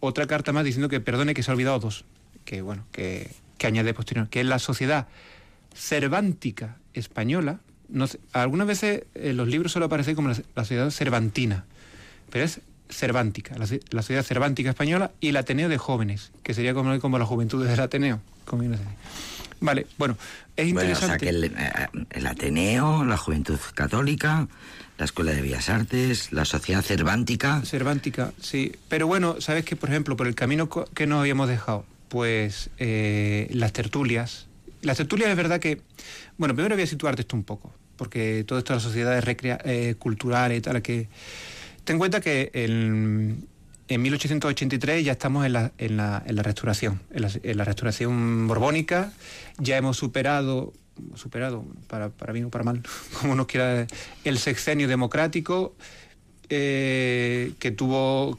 otra 0.00 0.26
carta 0.26 0.52
más 0.52 0.64
diciendo 0.64 0.88
que 0.88 1.00
perdone 1.00 1.34
que 1.34 1.42
se 1.42 1.50
ha 1.50 1.54
olvidado 1.54 1.78
dos, 1.78 2.04
que 2.44 2.62
bueno, 2.62 2.86
que, 2.92 3.30
que 3.58 3.66
añade 3.66 3.94
posterior, 3.94 4.28
que 4.28 4.40
es 4.40 4.46
la 4.46 4.58
Sociedad 4.58 5.08
Cervántica 5.74 6.78
Española. 6.94 7.60
No 7.88 8.06
sé, 8.06 8.18
algunas 8.32 8.66
veces 8.66 9.04
en 9.14 9.36
los 9.36 9.48
libros 9.48 9.72
solo 9.72 9.86
aparece 9.86 10.14
como 10.14 10.28
la, 10.28 10.36
la 10.54 10.64
Sociedad 10.64 10.90
Cervantina, 10.90 11.64
pero 12.30 12.44
es 12.44 12.60
Cervántica, 12.88 13.56
la, 13.58 13.66
la 13.90 14.02
Sociedad 14.02 14.22
Cervántica 14.22 14.70
Española 14.70 15.10
y 15.20 15.28
el 15.28 15.36
Ateneo 15.36 15.68
de 15.68 15.78
Jóvenes, 15.78 16.32
que 16.42 16.54
sería 16.54 16.74
como, 16.74 16.98
como 17.00 17.18
la 17.18 17.26
juventud 17.26 17.66
del 17.66 17.80
Ateneo. 17.80 18.20
como 18.44 18.62
a 18.62 18.76
ser. 18.76 18.86
Vale, 19.60 19.86
bueno, 19.98 20.16
es 20.56 20.72
Bueno, 20.72 20.92
o 20.92 20.94
sea 20.94 21.16
interesante. 21.16 21.24
que 21.24 21.30
el, 21.30 21.44
eh, 21.44 21.88
el 22.10 22.26
Ateneo, 22.26 23.04
la 23.04 23.16
Juventud 23.16 23.58
Católica, 23.74 24.48
la 24.98 25.04
Escuela 25.04 25.32
de 25.32 25.42
Bellas 25.42 25.68
Artes, 25.68 26.32
la 26.32 26.44
Sociedad 26.44 26.82
Cervántica. 26.82 27.62
Cervántica, 27.64 28.32
sí. 28.40 28.72
Pero 28.88 29.06
bueno, 29.06 29.40
sabes 29.40 29.64
que, 29.64 29.76
por 29.76 29.90
ejemplo, 29.90 30.16
por 30.16 30.26
el 30.26 30.34
camino 30.34 30.68
que 30.68 31.06
nos 31.06 31.20
habíamos 31.20 31.48
dejado, 31.48 31.84
pues 32.08 32.70
eh, 32.78 33.48
las 33.50 33.72
tertulias. 33.72 34.46
Las 34.82 34.96
tertulias 34.96 35.30
es 35.30 35.36
verdad 35.36 35.60
que. 35.60 35.80
Bueno, 36.38 36.54
primero 36.54 36.74
voy 36.74 36.84
a 36.84 36.86
situarte 36.86 37.22
esto 37.22 37.36
un 37.36 37.44
poco, 37.44 37.72
porque 37.96 38.44
todo 38.46 38.58
esto 38.58 38.72
de 38.72 38.76
las 38.76 38.82
sociedades 38.82 39.24
recrea- 39.24 39.60
eh, 39.64 39.94
culturales 39.98 40.58
y 40.58 40.60
tal, 40.60 40.82
que. 40.82 41.08
Ten 41.84 41.94
en 41.94 41.98
cuenta 41.98 42.20
que 42.20 42.50
en, 42.52 43.46
en 43.88 44.02
1883 44.02 45.04
ya 45.04 45.12
estamos 45.12 45.46
en 45.46 45.52
la, 45.52 45.72
en 45.78 45.96
la, 45.96 46.22
en 46.26 46.34
la 46.34 46.42
restauración, 46.42 47.00
en 47.12 47.22
la, 47.22 47.30
en 47.42 47.56
la 47.56 47.64
restauración 47.64 48.48
borbónica, 48.48 49.12
ya 49.58 49.76
hemos 49.76 49.96
superado 49.96 50.72
superado, 51.14 51.64
para, 51.88 52.08
para 52.08 52.32
bien 52.32 52.46
o 52.46 52.50
para 52.50 52.64
mal, 52.64 52.82
como 53.20 53.34
nos 53.34 53.46
quiera, 53.46 53.86
el 54.24 54.38
sexenio 54.38 54.88
democrático, 54.88 55.74
eh, 56.48 57.52
que 57.58 57.70
tuvo 57.70 58.38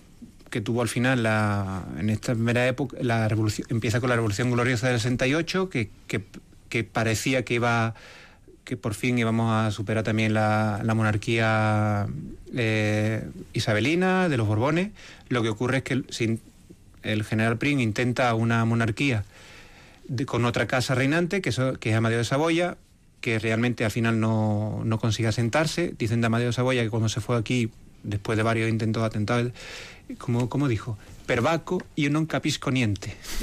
que 0.50 0.62
tuvo 0.62 0.82
al 0.82 0.88
final 0.88 1.24
la, 1.24 1.84
en 2.00 2.10
esta 2.10 2.34
primera 2.34 2.68
época 2.68 2.98
la 3.02 3.28
revolución 3.28 3.68
empieza 3.70 4.00
con 4.00 4.10
la 4.10 4.16
revolución 4.16 4.52
gloriosa 4.52 4.88
del 4.88 4.98
68 5.00 5.70
que, 5.70 5.90
que, 6.70 6.84
parecía 6.84 7.44
que 7.44 7.56
iba 7.56 7.96
que 8.64 8.78
por 8.78 8.94
fin 8.94 9.18
íbamos 9.18 9.52
a 9.54 9.72
superar 9.72 10.04
también 10.04 10.34
la, 10.34 10.82
la 10.84 10.94
monarquía 10.94 12.08
eh, 12.56 13.28
isabelina 13.54 14.30
de 14.30 14.38
los 14.38 14.48
Borbones 14.48 14.90
lo 15.30 15.42
que 15.44 15.50
ocurre 15.50 15.78
es 15.78 15.84
que 15.84 15.94
el, 15.96 16.06
el 17.04 17.24
general 17.24 17.58
Prim 17.58 17.80
intenta 17.80 18.34
una 18.34 18.64
monarquía 18.66 19.24
con 20.26 20.46
otra 20.46 20.68
casa 20.68 20.96
reinante 20.96 21.42
que, 21.42 21.52
so- 21.52 21.74
que 21.80 21.90
es 21.92 21.96
Amadeo 21.96 22.20
de 22.20 22.24
Saboya 22.26 22.78
que 23.22 23.40
realmente 23.40 23.84
al 23.84 23.92
final 23.92 24.20
no, 24.20 24.82
no 24.86 25.00
consigue 25.00 25.28
asentarse. 25.28 25.94
Dicen 25.98 26.22
de 26.22 26.28
Amadeo 26.28 26.48
de 26.48 26.54
Saboya 26.54 26.84
que 26.84 26.90
cuando 26.92 27.10
se 27.10 27.20
fue 27.20 27.36
aquí, 27.36 27.72
después 28.04 28.38
de 28.38 28.44
varios 28.44 28.70
intentos 28.70 29.02
de 29.02 29.08
atentado, 29.08 29.52
como, 30.16 30.48
como 30.50 30.68
dijo, 30.68 30.98
pervaco 31.26 31.84
y 31.96 32.08
non 32.10 32.26
capisco 32.26 32.72
niente. 32.72 33.12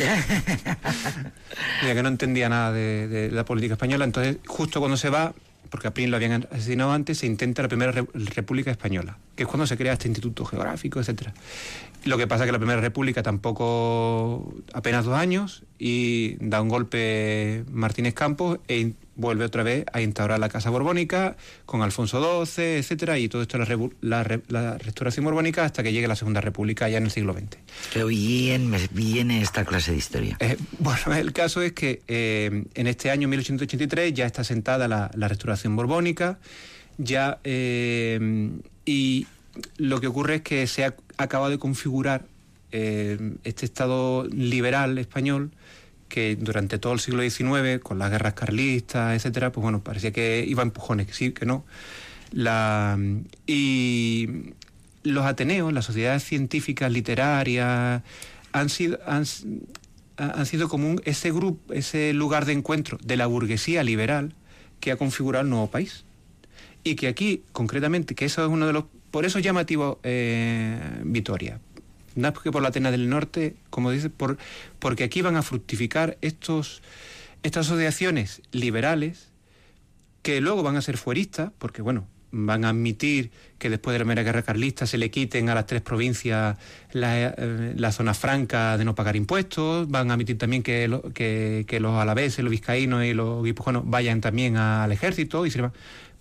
ya 1.84 1.94
que 1.94 2.02
no 2.02 2.08
entendía 2.08 2.48
nada 2.48 2.72
de, 2.72 3.08
de 3.08 3.30
la 3.30 3.44
política 3.44 3.74
española. 3.74 4.04
Entonces, 4.04 4.38
justo 4.46 4.80
cuando 4.80 4.96
se 4.96 5.10
va, 5.10 5.34
porque 5.70 5.88
a 5.88 5.94
Prim 5.94 6.10
lo 6.10 6.16
habían 6.16 6.46
asesinado 6.50 6.92
antes, 6.92 7.18
se 7.18 7.26
intenta 7.26 7.62
la 7.62 7.68
primera 7.68 7.92
Re- 7.92 8.06
República 8.14 8.70
Española, 8.70 9.18
que 9.36 9.42
es 9.42 9.48
cuando 9.48 9.66
se 9.66 9.76
crea 9.76 9.92
este 9.92 10.08
instituto 10.08 10.44
geográfico, 10.44 11.00
etcétera. 11.00 11.34
Lo 12.04 12.16
que 12.18 12.26
pasa 12.26 12.44
es 12.44 12.48
que 12.48 12.52
la 12.52 12.58
primera 12.58 12.80
República 12.80 13.22
tampoco 13.22 14.54
apenas 14.72 15.04
dos 15.04 15.14
años 15.16 15.64
y 15.78 16.36
da 16.40 16.60
un 16.62 16.68
golpe 16.68 17.64
Martínez 17.72 18.14
Campos 18.14 18.60
e 18.68 18.92
vuelve 19.16 19.44
otra 19.44 19.62
vez 19.62 19.84
a 19.92 20.00
instaurar 20.00 20.38
la 20.38 20.48
Casa 20.48 20.70
Borbónica 20.70 21.36
con 21.66 21.82
Alfonso 21.82 22.44
XII, 22.44 22.78
etcétera, 22.78 23.18
y 23.18 23.28
todo 23.28 23.42
esto 23.42 23.58
la, 23.58 23.66
la 24.00 24.24
la 24.48 24.78
restauración 24.78 25.24
borbónica 25.24 25.64
hasta 25.64 25.82
que 25.82 25.92
llegue 25.92 26.08
la 26.08 26.16
Segunda 26.16 26.40
República 26.40 26.88
ya 26.88 26.98
en 26.98 27.04
el 27.04 27.10
siglo 27.10 27.32
XX. 27.32 27.58
Qué 27.92 28.04
bien 28.04 28.68
me 28.68 28.88
viene 28.92 29.42
esta 29.42 29.64
clase 29.64 29.92
de 29.92 29.98
historia. 29.98 30.36
Eh, 30.40 30.56
bueno, 30.78 31.14
el 31.16 31.32
caso 31.32 31.62
es 31.62 31.72
que 31.72 32.02
eh, 32.08 32.64
en 32.74 32.86
este 32.86 33.10
año 33.10 33.28
1883 33.28 34.14
ya 34.14 34.26
está 34.26 34.44
sentada 34.44 34.88
la, 34.88 35.10
la 35.14 35.28
restauración 35.28 35.76
borbónica, 35.76 36.38
ya 36.98 37.38
eh, 37.44 38.50
y 38.84 39.26
lo 39.76 40.00
que 40.00 40.06
ocurre 40.06 40.36
es 40.36 40.42
que 40.42 40.66
se 40.66 40.84
ha 40.84 40.94
acabado 41.16 41.50
de 41.50 41.58
configurar 41.58 42.26
este 42.72 43.66
Estado 43.66 44.26
liberal 44.26 44.98
español 44.98 45.52
que 46.09 46.36
durante 46.36 46.78
todo 46.78 46.92
el 46.92 47.00
siglo 47.00 47.22
XIX, 47.22 47.82
con 47.82 47.98
las 47.98 48.11
guerras 48.11 48.34
carlistas, 48.34 49.16
etcétera, 49.16 49.52
pues 49.52 49.62
bueno, 49.62 49.82
parecía 49.82 50.12
que 50.12 50.44
iba 50.46 50.62
a 50.62 50.66
empujones, 50.66 51.07
que 51.07 51.14
sí, 51.14 51.32
que 51.32 51.46
no. 51.46 51.64
La, 52.32 52.98
y 53.46 54.28
los 55.02 55.26
Ateneos, 55.26 55.72
las 55.72 55.84
sociedades 55.84 56.24
científicas, 56.24 56.90
literarias, 56.90 58.02
han 58.52 58.68
sido, 58.68 58.98
han, 59.07 59.24
han 60.16 60.46
sido 60.46 60.68
como 60.68 60.96
ese 61.05 61.30
grupo, 61.32 61.72
ese 61.72 62.12
lugar 62.12 62.44
de 62.44 62.52
encuentro 62.52 62.98
de 63.02 63.16
la 63.16 63.26
burguesía 63.26 63.82
liberal 63.82 64.34
que 64.80 64.92
ha 64.92 64.96
configurado 64.96 65.44
el 65.44 65.50
nuevo 65.50 65.68
país. 65.68 66.05
Y 66.82 66.96
que 66.96 67.09
aquí, 67.09 67.42
concretamente, 67.52 68.14
que 68.14 68.26
eso 68.26 68.44
es 68.44 68.50
uno 68.50 68.66
de 68.66 68.72
los. 68.74 68.84
Por 69.11 69.24
eso 69.24 69.38
es 69.38 69.44
llamativo 69.44 70.00
eh, 70.02 70.78
Vitoria. 71.05 71.61
Es 72.16 72.32
porque 72.32 72.52
por 72.52 72.62
la 72.62 72.68
Atena 72.68 72.90
del 72.90 73.08
Norte, 73.08 73.56
como 73.70 73.90
dice, 73.90 74.10
por, 74.10 74.38
porque 74.78 75.04
aquí 75.04 75.22
van 75.22 75.36
a 75.36 75.42
fructificar 75.42 76.16
estos, 76.20 76.82
estas 77.42 77.66
asociaciones 77.66 78.42
liberales 78.52 79.28
que 80.22 80.40
luego 80.40 80.62
van 80.62 80.76
a 80.76 80.82
ser 80.82 80.96
fueristas, 80.96 81.50
porque 81.58 81.82
bueno, 81.82 82.06
van 82.30 82.64
a 82.64 82.70
admitir 82.70 83.30
que 83.58 83.70
después 83.70 83.94
de 83.94 83.98
la 83.98 84.04
primera 84.04 84.22
guerra 84.22 84.42
carlista 84.42 84.86
se 84.86 84.98
le 84.98 85.10
quiten 85.10 85.48
a 85.48 85.54
las 85.54 85.66
tres 85.66 85.82
provincias 85.82 86.56
la, 86.92 87.28
eh, 87.28 87.74
la 87.76 87.92
zona 87.92 88.12
franca 88.12 88.76
de 88.76 88.84
no 88.84 88.94
pagar 88.94 89.16
impuestos, 89.16 89.88
van 89.88 90.10
a 90.10 90.14
admitir 90.14 90.36
también 90.36 90.62
que, 90.62 91.00
que, 91.14 91.64
que 91.68 91.80
los 91.80 91.94
alaveses, 91.94 92.42
los 92.42 92.50
vizcaínos 92.50 93.04
y 93.04 93.14
los 93.14 93.44
guipuzcoanos 93.44 93.84
vayan 93.86 94.20
también 94.20 94.56
al 94.56 94.90
ejército 94.90 95.46
y 95.46 95.50
sirvan, 95.50 95.72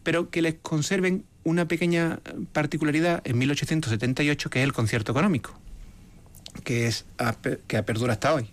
pero 0.04 0.30
que 0.30 0.42
les 0.42 0.56
conserven 0.56 1.26
una 1.44 1.68
pequeña 1.68 2.20
particularidad 2.52 3.22
en 3.26 3.38
1878 3.38 4.50
que 4.50 4.60
es 4.60 4.64
el 4.64 4.74
concierto 4.74 5.12
económico 5.14 5.63
que 6.64 6.88
es 6.88 7.06
perdura 7.86 8.14
hasta 8.14 8.34
hoy. 8.34 8.50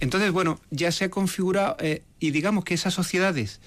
Entonces, 0.00 0.32
bueno, 0.32 0.60
ya 0.70 0.92
se 0.92 1.04
ha 1.04 1.10
configurado 1.10 1.76
eh, 1.80 2.02
y 2.20 2.30
digamos 2.30 2.64
que 2.64 2.74
esas 2.74 2.94
sociedades 2.94 3.60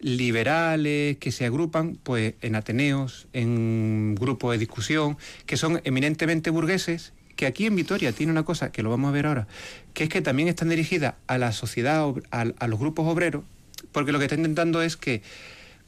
liberales 0.00 1.16
que 1.18 1.32
se 1.32 1.46
agrupan 1.46 1.98
pues 2.02 2.34
en 2.40 2.56
ateneos, 2.56 3.28
en 3.32 4.14
grupos 4.16 4.52
de 4.52 4.58
discusión, 4.58 5.16
que 5.46 5.56
son 5.56 5.80
eminentemente 5.84 6.50
burgueses 6.50 7.12
que 7.36 7.46
aquí 7.46 7.66
en 7.66 7.76
Vitoria 7.76 8.12
tiene 8.12 8.32
una 8.32 8.44
cosa 8.44 8.72
que 8.72 8.82
lo 8.82 8.90
vamos 8.90 9.08
a 9.08 9.12
ver 9.12 9.26
ahora, 9.26 9.48
que 9.94 10.04
es 10.04 10.10
que 10.10 10.20
también 10.20 10.48
están 10.48 10.68
dirigidas 10.68 11.14
a 11.26 11.38
la 11.38 11.52
sociedad, 11.52 12.06
a, 12.30 12.40
a 12.40 12.68
los 12.68 12.78
grupos 12.78 13.06
obreros, 13.06 13.44
porque 13.90 14.12
lo 14.12 14.18
que 14.18 14.26
está 14.26 14.36
intentando 14.36 14.82
es 14.82 14.96
que 14.96 15.22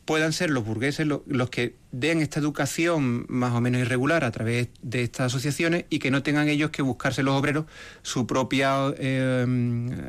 puedan 0.04 0.32
ser 0.32 0.50
los 0.50 0.64
burgueses 0.64 1.06
lo- 1.06 1.24
los 1.26 1.48
que 1.50 1.74
den 1.92 2.20
esta 2.20 2.38
educación 2.40 3.24
más 3.28 3.52
o 3.52 3.60
menos 3.60 3.80
irregular 3.80 4.24
a 4.24 4.30
través 4.30 4.68
de 4.82 5.02
estas 5.02 5.26
asociaciones 5.26 5.84
y 5.90 5.98
que 5.98 6.10
no 6.10 6.22
tengan 6.22 6.48
ellos 6.48 6.70
que 6.70 6.82
buscarse 6.82 7.22
los 7.22 7.34
obreros 7.34 7.64
su 8.02 8.26
propia 8.26 8.92
eh, 8.98 9.46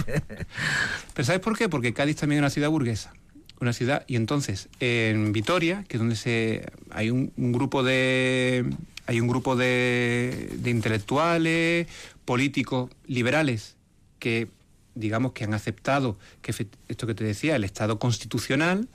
Pero 1.13 1.25
¿sabes 1.25 1.41
por 1.41 1.57
qué? 1.57 1.67
Porque 1.67 1.93
Cádiz 1.93 2.15
también 2.15 2.39
es 2.39 2.43
una 2.43 2.49
ciudad 2.49 2.69
burguesa. 2.69 3.13
Una 3.59 3.73
ciudad, 3.73 4.05
y 4.07 4.15
entonces 4.15 4.69
en 4.79 5.31
Vitoria, 5.33 5.83
que 5.87 5.97
es 5.97 5.99
donde 5.99 6.15
se 6.15 6.65
hay 6.89 7.11
un, 7.11 7.31
un 7.37 7.51
grupo 7.51 7.83
de 7.83 8.65
hay 9.05 9.19
un 9.19 9.27
grupo 9.27 9.55
de, 9.55 10.49
de 10.53 10.69
intelectuales, 10.69 11.87
políticos, 12.25 12.89
liberales, 13.05 13.75
que 14.19 14.47
digamos 14.95 15.33
que 15.33 15.43
han 15.43 15.53
aceptado 15.53 16.17
que 16.41 16.53
esto 16.87 17.07
que 17.07 17.13
te 17.13 17.23
decía, 17.23 17.55
el 17.55 17.63
Estado 17.63 17.99
constitucional, 17.99 18.87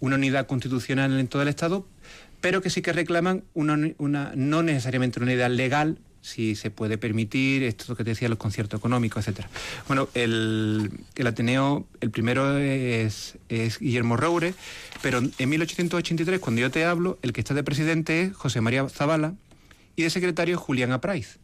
una 0.00 0.16
unidad 0.16 0.46
constitucional 0.46 1.18
en 1.18 1.28
todo 1.28 1.42
el 1.42 1.48
Estado, 1.48 1.86
pero 2.42 2.60
que 2.60 2.68
sí 2.68 2.82
que 2.82 2.92
reclaman 2.92 3.44
una, 3.54 3.78
una 3.96 4.32
no 4.34 4.62
necesariamente 4.62 5.18
una 5.18 5.32
unidad 5.32 5.50
legal, 5.50 5.98
si 6.20 6.54
se 6.54 6.70
puede 6.70 6.98
permitir, 6.98 7.62
esto 7.62 7.96
que 7.96 8.04
te 8.04 8.10
decía, 8.10 8.28
los 8.28 8.38
conciertos 8.38 8.78
económicos, 8.78 9.26
etcétera. 9.26 9.48
Bueno, 9.86 10.08
el, 10.14 10.90
el 11.16 11.26
Ateneo, 11.26 11.86
el 12.00 12.10
primero 12.10 12.58
es, 12.58 13.38
Guillermo 13.48 14.16
Roure, 14.16 14.54
pero 15.02 15.18
en 15.18 15.48
1883, 15.48 16.40
cuando 16.40 16.60
yo 16.60 16.70
te 16.70 16.84
hablo, 16.84 17.18
el 17.22 17.32
que 17.32 17.40
está 17.40 17.54
de 17.54 17.64
presidente 17.64 18.22
es 18.22 18.36
José 18.36 18.60
María 18.60 18.88
Zavala 18.88 19.34
y 19.96 20.02
de 20.02 20.10
secretario 20.10 20.58
Julián 20.58 20.92
Apraiz. 20.92 21.38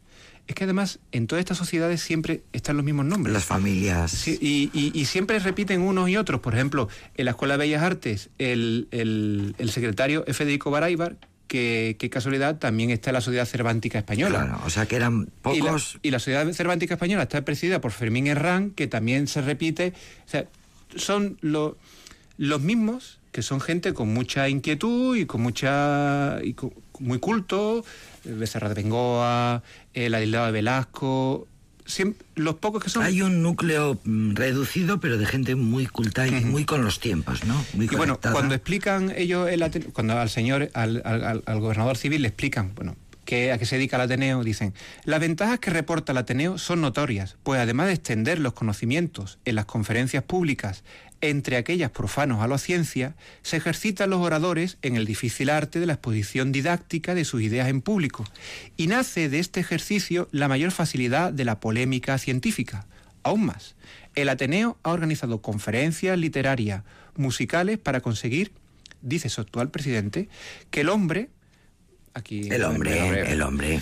Es 0.49 0.55
que 0.55 0.63
además 0.63 0.97
en 1.11 1.27
todas 1.27 1.41
estas 1.41 1.59
sociedades 1.59 2.01
siempre 2.01 2.41
están 2.53 2.75
los 2.75 2.83
mismos 2.83 3.05
nombres. 3.05 3.31
Las 3.33 3.45
familias. 3.45 4.09
Sí, 4.09 4.35
y, 4.41 4.71
y- 4.73 4.91
y 4.99 5.05
siempre 5.05 5.37
repiten 5.37 5.79
unos 5.81 6.09
y 6.09 6.17
otros. 6.17 6.41
Por 6.41 6.55
ejemplo, 6.55 6.89
en 7.15 7.25
la 7.25 7.31
Escuela 7.31 7.53
de 7.53 7.59
Bellas 7.59 7.83
Artes, 7.83 8.31
el, 8.39 8.87
el- 8.89 9.53
el 9.59 9.69
secretario 9.69 10.23
es 10.25 10.35
Federico 10.35 10.71
Baraybar, 10.71 11.17
que, 11.47 11.97
qué 11.99 12.09
casualidad, 12.09 12.57
también 12.57 12.89
está 12.89 13.11
en 13.11 13.13
la 13.13 13.21
Sociedad 13.21 13.45
Cervántica 13.45 13.99
Española. 13.99 14.45
Claro, 14.47 14.61
o 14.65 14.69
sea 14.71 14.87
que 14.87 14.95
eran 14.95 15.29
Y 15.53 15.59
la, 15.59 15.65
pocos. 15.65 15.99
y 16.01 16.09
la 16.09 16.17
Sociedad 16.17 16.51
Cervántica 16.51 16.95
Española 16.95 17.21
está 17.23 17.45
presidida 17.45 17.79
por 17.79 17.91
Fermín 17.91 18.25
Herrán, 18.25 18.71
que 18.71 18.87
también 18.87 19.27
se 19.27 19.41
repite. 19.41 19.93
O 20.25 20.29
sea, 20.29 20.47
son 20.95 21.37
lo- 21.41 21.77
los 22.37 22.59
mismos, 22.59 23.19
que 23.31 23.43
son 23.43 23.61
gente 23.61 23.93
con 23.93 24.11
mucha 24.11 24.49
inquietud 24.49 25.15
y 25.15 25.27
con 25.27 25.41
mucha. 25.41 26.39
y 26.43 26.53
con- 26.55 26.73
muy 26.99 27.19
culto, 27.19 27.83
eh, 28.25 28.31
Becerra 28.33 28.69
de 28.69 28.75
Bengoa, 28.75 29.63
el 29.93 30.13
Adilado 30.15 30.45
de 30.47 30.51
Velasco. 30.51 31.47
los 32.35 32.55
pocos 32.55 32.83
que 32.83 32.89
son. 32.89 33.03
Hay 33.03 33.21
un 33.21 33.41
núcleo 33.41 33.99
mm, 34.03 34.35
reducido, 34.35 34.99
pero 34.99 35.17
de 35.17 35.25
gente 35.25 35.55
muy 35.55 35.87
culta 35.87 36.27
y 36.27 36.31
muy 36.45 36.63
con 36.65 36.83
los 36.83 36.99
tiempos, 36.99 37.43
¿no? 37.45 37.55
Muy 37.73 37.85
Y 37.91 37.95
bueno, 37.95 38.19
cuando 38.21 38.53
explican 38.53 39.11
ellos, 39.15 39.49
el 39.49 39.61
Aten- 39.63 39.91
cuando 39.91 40.17
al 40.19 40.29
señor, 40.29 40.69
al, 40.73 41.01
al- 41.05 41.23
al- 41.23 41.43
al 41.45 41.59
gobernador 41.59 41.97
civil 41.97 42.21
le 42.21 42.27
explican, 42.27 42.73
bueno, 42.75 42.95
que, 43.25 43.51
a 43.51 43.57
qué 43.59 43.65
se 43.65 43.75
dedica 43.77 43.95
el 43.97 44.03
Ateneo, 44.03 44.43
dicen, 44.43 44.73
las 45.03 45.19
ventajas 45.19 45.59
que 45.59 45.69
reporta 45.71 46.11
el 46.13 46.17
Ateneo 46.19 46.57
son 46.57 46.81
notorias, 46.81 47.37
pues 47.43 47.59
además 47.59 47.87
de 47.87 47.93
extender 47.93 48.39
los 48.39 48.53
conocimientos 48.53 49.37
en 49.45 49.55
las 49.55 49.65
conferencias 49.65 50.23
públicas 50.23 50.83
entre 51.21 51.57
aquellas 51.57 51.91
profanos 51.91 52.41
a 52.41 52.47
la 52.47 52.57
ciencia, 52.57 53.15
se 53.41 53.57
ejercitan 53.57 54.09
los 54.09 54.21
oradores 54.21 54.77
en 54.81 54.95
el 54.95 55.05
difícil 55.05 55.49
arte 55.49 55.79
de 55.79 55.85
la 55.85 55.93
exposición 55.93 56.51
didáctica 56.51 57.15
de 57.15 57.25
sus 57.25 57.41
ideas 57.41 57.67
en 57.69 57.81
público, 57.81 58.25
y 58.77 58.87
nace 58.87 59.29
de 59.29 59.39
este 59.39 59.59
ejercicio 59.59 60.27
la 60.31 60.47
mayor 60.47 60.71
facilidad 60.71 61.33
de 61.33 61.45
la 61.45 61.59
polémica 61.59 62.17
científica. 62.17 62.85
Aún 63.23 63.45
más, 63.45 63.75
el 64.15 64.29
Ateneo 64.29 64.77
ha 64.83 64.91
organizado 64.91 65.41
conferencias 65.41 66.17
literarias, 66.17 66.83
musicales 67.15 67.77
para 67.77 68.01
conseguir, 68.01 68.51
dice 69.01 69.29
su 69.29 69.41
actual 69.41 69.69
presidente, 69.69 70.29
que 70.71 70.81
el 70.81 70.89
hombre, 70.89 71.29
aquí 72.13 72.49
El 72.49 72.63
hombre, 72.63 73.31
el 73.31 73.41
hombre. 73.41 73.81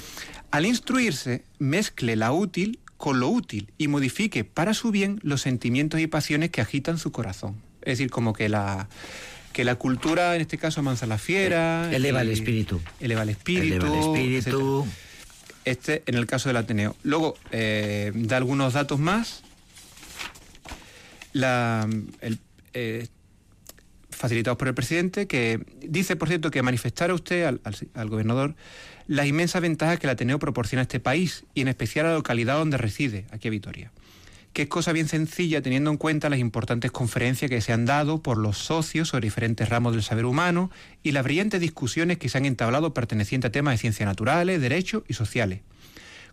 al 0.52 0.66
instruirse, 0.66 1.44
mezcle 1.60 2.16
la 2.16 2.32
útil 2.32 2.80
con 2.98 3.20
lo 3.20 3.30
útil 3.30 3.72
y 3.78 3.88
modifique 3.88 4.44
para 4.44 4.74
su 4.74 4.92
bien 4.92 5.20
los 5.24 5.42
sentimientos 5.42 6.00
y 6.00 6.08
pasiones 6.08 6.50
que 6.50 6.62
agitan 6.62 6.98
su 6.98 7.12
corazón. 7.12 7.56
Es 7.82 7.98
decir, 7.98 8.10
como 8.10 8.34
que 8.34 8.50
la 8.50 8.90
que 9.54 9.64
la 9.64 9.76
cultura, 9.76 10.36
en 10.36 10.42
este 10.42 10.58
caso, 10.60 10.82
amansa 10.82 11.08
la 11.08 11.18
fiera. 11.18 11.90
Eleva 11.92 12.22
el 12.22 12.30
y- 12.30 12.34
espíritu. 12.34 12.80
Eleva 13.00 13.24
el 13.24 13.30
espíritu. 13.30 13.86
Eleva 13.88 13.98
el 14.14 14.36
espíritu. 14.36 14.88
Este 15.66 16.04
en 16.06 16.16
el 16.16 16.26
caso 16.28 16.50
del 16.50 16.58
Ateneo. 16.58 16.96
Luego, 17.04 17.36
eh, 17.52 18.12
da 18.16 18.38
algunos 18.38 18.74
datos 18.74 19.00
más. 19.00 19.42
La, 21.34 21.88
el, 22.22 22.40
eh, 22.74 23.08
facilitados 24.18 24.58
por 24.58 24.68
el 24.68 24.74
presidente, 24.74 25.28
que 25.28 25.60
dice, 25.88 26.16
por 26.16 26.28
cierto, 26.28 26.50
que 26.52 26.62
manifestara 26.64 27.14
usted 27.14 27.46
al, 27.46 27.62
al- 27.64 27.76
al 27.94 28.10
gobernador 28.10 28.56
las 29.08 29.26
inmensas 29.28 29.62
ventajas 29.62 30.00
que 30.00 30.08
el 30.08 30.12
Ateneo 30.12 30.40
proporciona 30.40 30.82
a 30.82 30.84
este 30.84 31.00
país 31.00 31.46
y 31.54 31.62
en 31.62 31.68
especial 31.70 32.06
a 32.08 32.10
la 32.10 32.16
localidad 32.16 32.58
donde 32.58 32.78
reside, 32.78 33.26
aquí 33.32 33.48
a 33.48 33.52
Vitoria. 33.52 33.92
Que 34.52 34.64
es 34.64 34.68
cosa 34.70 34.92
bien 34.92 35.08
sencilla 35.08 35.62
teniendo 35.62 35.92
en 35.92 35.98
cuenta 35.98 36.30
las 36.30 36.40
importantes 36.40 36.92
conferencias 36.92 37.50
que 37.50 37.62
se 37.62 37.72
han 37.74 37.86
dado 37.86 38.22
por 38.24 38.38
los 38.38 38.58
socios 38.58 39.10
sobre 39.10 39.28
diferentes 39.28 39.70
ramos 39.70 39.94
del 39.94 40.02
saber 40.04 40.26
humano 40.26 40.72
y 41.04 41.12
las 41.12 41.24
brillantes 41.24 41.62
discusiones 41.62 42.18
que 42.18 42.28
se 42.28 42.38
han 42.40 42.46
entablado 42.46 42.94
pertenecientes 42.94 43.50
a 43.50 43.52
temas 43.52 43.76
de 43.76 43.78
ciencias 43.78 44.08
naturales, 44.08 44.60
derechos 44.60 45.04
y 45.08 45.14
sociales. 45.14 45.62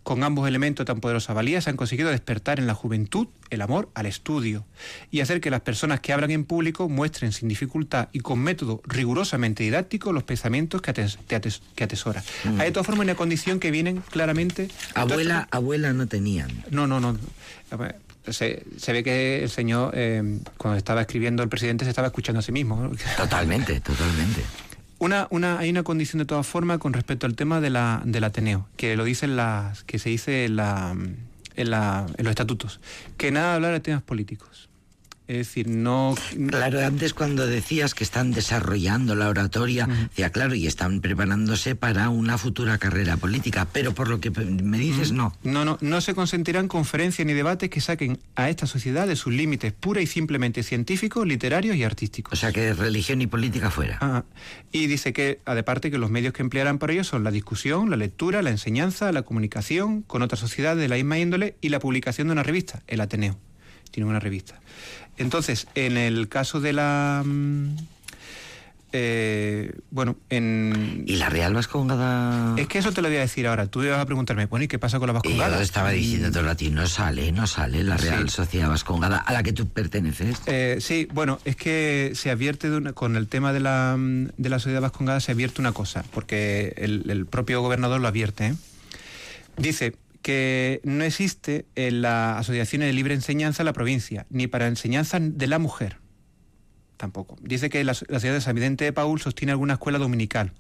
Con 0.05 0.23
ambos 0.23 0.47
elementos 0.47 0.85
de 0.85 0.93
tan 0.93 1.01
poderosa 1.01 1.33
valía 1.33 1.61
se 1.63 1.71
han 1.71 1.77
conseguido 1.77 2.11
despertar 2.11 2.61
en 2.61 2.67
la 2.67 2.75
juventud 2.75 3.27
el 3.51 3.63
amor 3.63 3.89
al 3.95 4.05
estudio 4.07 4.65
y 5.11 5.21
hacer 5.21 5.41
que 5.41 5.51
las 5.51 5.63
personas 5.63 6.01
que 6.01 6.13
hablan 6.13 6.31
en 6.31 6.45
público 6.45 6.89
muestren 6.91 7.33
sin 7.33 7.49
dificultad 7.49 8.09
y 8.13 8.21
con 8.21 8.39
método 8.39 8.83
rigurosamente 8.87 9.63
didáctico 9.65 10.13
los 10.13 10.23
pensamientos 10.23 10.83
que, 10.83 10.93
ates- 10.93 11.17
te 11.27 11.37
ates- 11.41 11.61
que 11.75 11.85
atesora. 11.85 12.23
Hay 12.59 12.67
de 12.67 12.71
todas 12.73 12.87
formas 12.87 13.05
una 13.07 13.15
condición 13.15 13.59
que 13.61 13.71
vienen 13.71 14.03
claramente... 14.11 14.69
Abuela, 14.95 15.49
abuela 15.51 15.93
no 15.95 16.07
tenían. 16.07 16.51
No, 16.71 16.87
no, 16.87 17.01
no. 17.01 17.19
Se, 18.31 18.63
se 18.79 18.93
ve 18.93 19.03
que 19.05 19.43
el 19.43 19.51
señor, 19.51 19.93
eh, 19.95 20.39
cuando 20.57 20.79
estaba 20.79 21.01
escribiendo 21.03 21.43
el 21.43 21.49
presidente, 21.51 21.85
se 21.85 21.91
estaba 21.91 22.09
escuchando 22.09 22.39
a 22.41 22.43
sí 22.43 22.53
mismo. 22.53 22.91
Totalmente, 23.19 23.81
totalmente. 23.81 24.43
Una, 25.05 25.27
una, 25.29 25.59
hay 25.59 25.69
una 25.69 25.83
condición 25.83 26.19
de 26.21 26.25
todas 26.25 26.47
formas 26.47 26.79
con 26.79 26.95
respecto 26.95 27.27
al 27.27 27.35
tema 27.35 27.61
de 27.61 27.69
la, 27.69 28.01
del 28.07 28.25
Ateneo, 28.25 28.67
que 28.79 28.97
lo 28.97 29.05
dicen 29.05 29.37
las, 29.37 29.85
que 29.85 29.99
se 29.99 30.09
dice 30.09 30.47
en, 30.47 30.57
la, 30.57 30.97
en, 31.57 31.71
la- 31.71 32.07
en 32.17 32.25
los 32.25 32.31
estatutos, 32.31 32.81
que 33.19 33.31
nada 33.31 33.51
de 33.51 33.55
hablar 33.57 33.73
de 33.73 33.81
temas 33.81 34.03
políticos. 34.03 34.71
Es 35.27 35.39
decir, 35.39 35.69
no... 35.69 36.15
Claro, 36.49 36.85
antes 36.85 37.15
cuando 37.15 37.47
decías 37.47 37.95
que 37.95 38.05
están 38.05 38.33
desarrollando 38.33 39.15
la 39.15 39.29
oratoria, 39.31 39.87
decía, 39.87 40.31
claro, 40.31 40.55
y 40.55 40.67
están 40.67 41.01
preparándose 41.01 41.75
para 41.75 42.11
una 42.11 42.37
futura 42.37 42.77
carrera 42.77 43.17
política, 43.17 43.67
pero 43.73 43.95
por 43.95 44.09
lo 44.09 44.21
que 44.21 44.31
me 44.31 44.79
dices, 44.79 45.13
no. 45.13 45.35
No, 45.43 45.65
no, 45.65 45.79
no 45.81 46.01
se 46.03 46.15
consentirán 46.15 46.69
conferencias 46.69 47.27
ni 47.27 47.33
debates 47.33 47.71
que 47.71 47.81
saquen 47.81 48.19
a 48.35 48.51
esta 48.51 48.67
sociedad 48.67 49.07
de 49.07 49.17
sus 49.17 49.33
límites 49.33 49.73
pura 49.73 50.03
y 50.03 50.07
simplemente 50.07 50.63
científicos, 50.63 51.27
literarios 51.27 51.77
y 51.77 51.85
artísticos. 51.85 52.33
O 52.33 52.37
sea 52.37 52.53
que 52.53 52.75
religión 52.75 53.23
y 53.23 53.27
política 53.27 53.71
fuera. 53.71 53.99
Ah, 54.03 54.25
y 54.73 54.87
dice 54.89 55.15
que, 55.15 55.41
aparte, 55.47 55.91
que 55.91 55.97
los 55.97 56.11
medios 56.11 56.35
que 56.35 56.43
emplearán 56.43 56.79
para 56.79 56.93
ello 56.93 57.05
son 57.05 57.25
la 57.25 57.31
discusión, 57.31 57.89
la 57.89 57.97
lectura, 57.97 58.43
la 58.43 58.51
enseñanza, 58.51 59.11
la 59.11 59.23
comunicación 59.23 60.03
con 60.03 60.21
otras 60.21 60.41
sociedades 60.41 60.83
de 60.83 60.89
la 60.89 60.97
misma 60.97 61.19
índole 61.19 61.57
y 61.63 61.71
la 61.71 61.81
publicación 61.81 62.29
de 62.29 62.33
una 62.33 62.43
revista, 62.43 62.83
el 62.89 63.01
Ateneo. 63.01 63.39
Tiene 63.95 64.11
una 64.11 64.19
revista. 64.19 64.59
Entonces, 65.19 65.69
en 65.77 65.97
el 65.97 66.27
caso 66.29 66.61
de 66.61 66.73
la... 66.73 67.23
mm, 67.25 67.77
eh, 68.97 69.73
bueno, 69.91 70.17
en... 70.31 71.05
¿Y 71.07 71.15
la 71.15 71.29
Real 71.29 71.55
Vascongada? 71.55 72.57
Es 72.61 72.67
que 72.67 72.79
eso 72.79 72.91
te 72.93 73.03
lo 73.03 73.09
voy 73.09 73.19
a 73.19 73.21
decir 73.21 73.47
ahora. 73.47 73.69
Tú 73.69 73.85
ibas 73.85 74.01
a 74.01 74.05
preguntarme, 74.07 74.47
bueno, 74.47 74.65
¿y 74.65 74.69
qué 74.69 74.81
pasa 74.81 74.99
con 74.99 75.07
la 75.07 75.13
vascongada? 75.13 75.57
yo 75.59 75.63
estaba 75.63 75.91
diciendo 75.91 76.29
todo 76.31 76.41
el 76.41 76.47
rato, 76.47 76.65
no 76.73 76.89
sale, 76.89 77.31
no 77.31 77.47
sale 77.47 77.85
la 77.85 77.97
Real 77.97 78.29
Sí. 78.29 78.35
Sociedad 78.37 78.69
Vascongada 78.69 79.19
a 79.19 79.33
la 79.33 79.45
que 79.45 79.53
tú 79.53 79.69
perteneces. 79.69 80.39
Eh, 80.47 80.79
sí, 80.81 81.07
bueno, 81.13 81.39
es 81.45 81.55
que 81.55 82.11
se 82.17 82.31
advierte 82.33 82.69
de 82.69 82.77
una- 82.79 82.93
con 82.95 83.15
el 83.17 83.29
tema 83.29 83.53
de 83.53 83.61
la, 83.61 83.95
mm, 83.97 84.31
de 84.37 84.49
la 84.49 84.59
sociedad 84.59 84.81
vascongada, 84.83 85.21
se 85.21 85.31
advierte 85.31 85.61
una 85.61 85.71
cosa, 85.73 86.05
porque 86.13 86.75
el, 86.79 87.09
el 87.11 87.27
propio 87.27 87.61
gobernador 87.63 88.01
lo 88.01 88.09
advierte. 88.09 88.47
¿eh? 88.49 88.55
Dice 89.57 89.95
que 90.25 90.81
no 90.85 91.05
existe 91.05 91.67
en 91.75 92.01
la 92.01 92.39
Asociación 92.39 92.81
de 92.81 92.91
Libre 92.95 93.13
Enseñanza 93.13 93.63
en 93.63 93.67
la 93.67 93.75
provincia, 93.75 94.25
ni 94.31 94.47
para 94.47 94.67
enseñanza 94.67 95.21
de 95.21 95.47
la 95.47 95.59
mujer. 95.59 95.99
Tampoco. 96.97 97.37
Dice 97.43 97.69
que 97.69 97.85
la, 97.85 97.95
la 98.09 98.21
ciudad 98.21 98.35
de 98.35 98.41
San 98.41 98.55
Vicente 98.55 98.87
de 98.87 98.93
Paul 98.95 99.21
sostiene 99.21 99.53
alguna 99.53 99.75
escuela 99.75 99.99
dominical, 99.99 100.53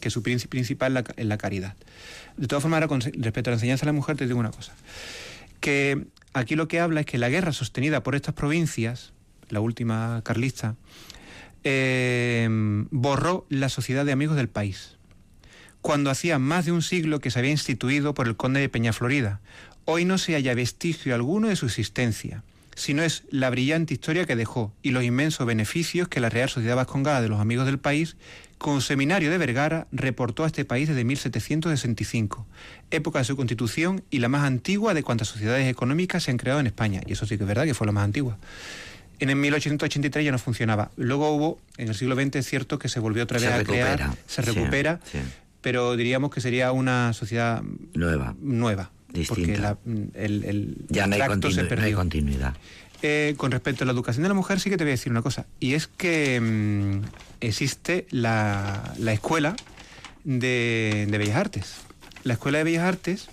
que 0.00 0.08
su 0.08 0.22
principal 0.22 1.04
es 1.14 1.26
la, 1.26 1.36
caridad. 1.36 1.76
De 2.38 2.46
todas 2.46 2.62
formas, 2.62 2.80
ahora 2.80 2.98
respecto 3.18 3.50
a 3.50 3.52
la 3.52 3.56
enseñanza 3.56 3.84
de 3.84 3.88
la 3.88 3.92
mujer, 3.92 4.16
te 4.16 4.26
digo 4.26 4.40
una 4.40 4.50
cosa 4.50 4.72
que 5.60 6.06
aquí 6.32 6.56
lo 6.56 6.66
que 6.66 6.80
habla 6.80 7.00
es 7.00 7.06
que 7.06 7.18
la 7.18 7.28
guerra 7.28 7.52
sostenida 7.52 8.02
por 8.02 8.14
estas 8.14 8.34
provincias, 8.34 9.12
la 9.50 9.60
última 9.60 10.22
carlista, 10.24 10.74
eh, 11.62 12.48
borró 12.90 13.46
la 13.50 13.68
sociedad 13.68 14.06
de 14.06 14.12
amigos 14.12 14.36
del 14.36 14.48
país. 14.48 14.96
Cuando 15.82 16.10
hacía 16.10 16.38
más 16.38 16.64
de 16.64 16.72
un 16.72 16.80
siglo 16.80 17.18
que 17.18 17.32
se 17.32 17.40
había 17.40 17.50
instituido 17.50 18.14
por 18.14 18.28
el 18.28 18.36
conde 18.36 18.60
de 18.60 18.68
Peñaflorida, 18.68 19.40
hoy 19.84 20.04
no 20.04 20.16
se 20.16 20.34
halla 20.34 20.54
vestigio 20.54 21.12
alguno 21.12 21.48
de 21.48 21.56
su 21.56 21.66
existencia, 21.66 22.44
sino 22.76 23.02
es 23.02 23.24
la 23.30 23.50
brillante 23.50 23.92
historia 23.92 24.24
que 24.24 24.36
dejó 24.36 24.72
y 24.82 24.92
los 24.92 25.02
inmensos 25.02 25.44
beneficios 25.44 26.06
que 26.06 26.20
la 26.20 26.28
Real 26.28 26.48
Sociedad 26.48 26.76
Vascongada 26.76 27.20
de 27.20 27.28
los 27.28 27.40
Amigos 27.40 27.66
del 27.66 27.80
País, 27.80 28.16
con 28.58 28.80
seminario 28.80 29.28
de 29.32 29.38
Vergara, 29.38 29.88
reportó 29.90 30.44
a 30.44 30.46
este 30.46 30.64
país 30.64 30.88
desde 30.88 31.02
1765, 31.02 32.46
época 32.92 33.18
de 33.18 33.24
su 33.24 33.34
constitución 33.34 34.04
y 34.08 34.20
la 34.20 34.28
más 34.28 34.44
antigua 34.44 34.94
de 34.94 35.02
cuantas 35.02 35.26
sociedades 35.26 35.68
económicas 35.68 36.22
se 36.22 36.30
han 36.30 36.36
creado 36.36 36.60
en 36.60 36.68
España. 36.68 37.00
Y 37.06 37.14
eso 37.14 37.26
sí 37.26 37.36
que 37.36 37.42
es 37.42 37.48
verdad 37.48 37.64
que 37.64 37.74
fue 37.74 37.88
la 37.88 37.92
más 37.92 38.04
antigua. 38.04 38.38
En 39.18 39.30
el 39.30 39.36
1883 39.36 40.24
ya 40.24 40.30
no 40.30 40.38
funcionaba. 40.38 40.92
Luego 40.96 41.30
hubo, 41.32 41.60
en 41.76 41.88
el 41.88 41.94
siglo 41.96 42.14
XX 42.14 42.36
es 42.36 42.46
cierto 42.46 42.78
que 42.78 42.88
se 42.88 43.00
volvió 43.00 43.24
otra 43.24 43.40
Se 43.40 43.46
vez 43.46 43.54
a 43.54 43.58
recupera, 43.58 43.94
crear, 43.94 44.16
se 44.28 44.42
sí, 44.42 44.50
recupera, 44.50 45.00
sí. 45.10 45.18
Pero 45.62 45.96
diríamos 45.96 46.30
que 46.30 46.40
sería 46.42 46.70
una 46.72 47.12
sociedad 47.14 47.62
Nueva. 47.94 48.34
nueva. 48.40 48.90
Distinta. 49.12 49.76
Porque 49.84 49.94
la- 49.94 50.22
el, 50.22 50.44
el 50.44 50.76
Ya 50.88 51.06
no 51.06 51.14
hay, 51.14 51.20
se 51.20 51.28
no 51.28 51.96
continuidad. 51.96 52.54
Eh, 53.02 53.34
con 53.36 53.50
respecto 53.50 53.82
a 53.82 53.86
la 53.86 53.92
educación 53.92 54.22
de 54.22 54.28
la 54.28 54.34
mujer, 54.34 54.60
sí 54.60 54.70
que 54.70 54.76
te 54.76 54.84
voy 54.84 54.90
a 54.90 54.94
decir 54.94 55.10
una 55.10 55.22
cosa. 55.22 55.46
Y 55.60 55.74
es 55.74 55.86
que 55.88 56.40
mm, 56.40 57.00
existe 57.40 58.06
la, 58.10 58.94
la 58.98 59.12
escuela 59.12 59.56
de, 60.24 61.06
de 61.10 61.18
Bellas 61.18 61.36
Artes. 61.36 61.74
La 62.24 62.34
escuela 62.34 62.58
de 62.58 62.64
Bellas 62.64 62.84
Artes 62.84 63.28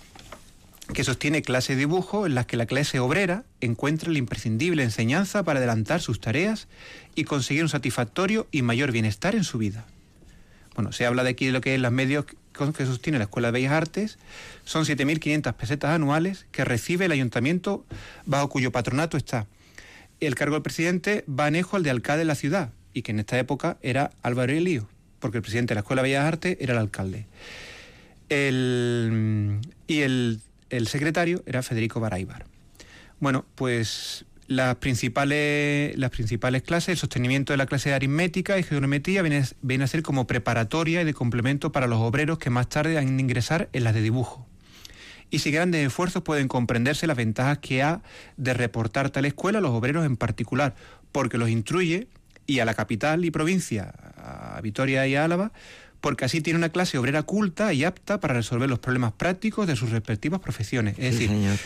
que 0.92 1.04
sostiene 1.04 1.42
clases 1.42 1.76
de 1.76 1.80
dibujo 1.80 2.26
en 2.26 2.34
las 2.34 2.46
que 2.46 2.56
la 2.56 2.66
clase 2.66 2.98
obrera 2.98 3.44
encuentra 3.60 4.10
la 4.10 4.18
imprescindible 4.18 4.82
enseñanza 4.82 5.44
para 5.44 5.60
adelantar 5.60 6.00
sus 6.00 6.20
tareas 6.20 6.66
y 7.14 7.22
conseguir 7.24 7.62
un 7.62 7.68
satisfactorio 7.68 8.48
y 8.50 8.62
mayor 8.62 8.90
bienestar 8.90 9.36
en 9.36 9.44
su 9.44 9.58
vida. 9.58 9.86
Bueno, 10.74 10.92
se 10.92 11.04
habla 11.06 11.24
de 11.24 11.30
aquí 11.30 11.46
de 11.46 11.52
lo 11.52 11.60
que 11.60 11.74
es 11.74 11.80
los 11.80 11.92
medios 11.92 12.24
que 12.26 12.86
sostiene 12.86 13.18
la 13.18 13.24
Escuela 13.24 13.48
de 13.48 13.52
Bellas 13.52 13.72
Artes. 13.72 14.18
Son 14.64 14.84
7.500 14.84 15.52
pesetas 15.54 15.90
anuales 15.90 16.46
que 16.52 16.64
recibe 16.64 17.06
el 17.06 17.12
ayuntamiento 17.12 17.84
bajo 18.26 18.48
cuyo 18.48 18.70
patronato 18.72 19.16
está. 19.16 19.46
El 20.20 20.34
cargo 20.34 20.54
del 20.56 20.62
presidente 20.62 21.24
va 21.28 21.46
anejo 21.46 21.76
al 21.76 21.82
de 21.82 21.90
alcalde 21.90 22.20
de 22.20 22.24
la 22.26 22.34
ciudad 22.34 22.70
y 22.92 23.02
que 23.02 23.12
en 23.12 23.20
esta 23.20 23.38
época 23.38 23.78
era 23.82 24.10
Álvaro 24.22 24.52
Elío, 24.52 24.88
porque 25.18 25.38
el 25.38 25.42
presidente 25.42 25.70
de 25.72 25.76
la 25.76 25.80
Escuela 25.80 26.02
de 26.02 26.08
Bellas 26.10 26.24
Artes 26.26 26.56
era 26.60 26.74
el 26.74 26.78
alcalde. 26.80 27.26
El- 28.28 29.58
y 29.86 30.00
el, 30.00 30.40
el 30.70 30.86
secretario 30.88 31.42
era 31.46 31.62
Federico 31.62 32.00
Baraibar. 32.00 32.44
Bueno, 33.18 33.44
pues 33.54 34.24
las 34.50 34.74
principales, 34.76 35.96
las 35.96 36.10
principales 36.10 36.62
clases, 36.62 36.88
el 36.88 36.96
sostenimiento 36.96 37.52
de 37.52 37.56
la 37.56 37.66
clase 37.66 37.90
de 37.90 37.94
aritmética 37.94 38.58
y 38.58 38.64
geometría 38.64 39.22
viene, 39.22 39.44
viene 39.62 39.84
a 39.84 39.86
ser 39.86 40.02
como 40.02 40.26
preparatoria 40.26 41.02
y 41.02 41.04
de 41.04 41.14
complemento 41.14 41.70
para 41.70 41.86
los 41.86 42.00
obreros 42.00 42.38
que 42.38 42.50
más 42.50 42.68
tarde 42.68 42.98
han 42.98 43.16
de 43.16 43.22
ingresar 43.22 43.68
en 43.72 43.84
las 43.84 43.94
de 43.94 44.02
dibujo. 44.02 44.44
Y 45.30 45.38
sin 45.38 45.52
grandes 45.52 45.86
esfuerzos 45.86 46.24
pueden 46.24 46.48
comprenderse 46.48 47.06
las 47.06 47.16
ventajas 47.16 47.58
que 47.58 47.84
ha 47.84 48.02
de 48.38 48.52
reportar 48.52 49.10
tal 49.10 49.24
escuela 49.24 49.58
a 49.58 49.62
los 49.62 49.70
obreros 49.70 50.04
en 50.04 50.16
particular, 50.16 50.74
porque 51.12 51.38
los 51.38 51.48
instruye 51.48 52.08
y 52.48 52.58
a 52.58 52.64
la 52.64 52.74
capital 52.74 53.24
y 53.24 53.30
provincia, 53.30 53.94
a 54.16 54.60
Vitoria 54.62 55.06
y 55.06 55.14
a 55.14 55.26
Álava, 55.26 55.52
porque 56.00 56.24
así 56.24 56.40
tiene 56.40 56.58
una 56.58 56.70
clase 56.70 56.96
obrera 56.98 57.22
culta 57.22 57.72
y 57.72 57.84
apta 57.84 58.20
para 58.20 58.34
resolver 58.34 58.68
los 58.70 58.78
problemas 58.78 59.12
prácticos 59.12 59.66
de 59.66 59.76
sus 59.76 59.90
respectivas 59.90 60.40
profesiones. 60.40 60.94
Es 60.98 61.14
Sí, 61.16 61.20
decir, 61.22 61.28
señor. 61.28 61.56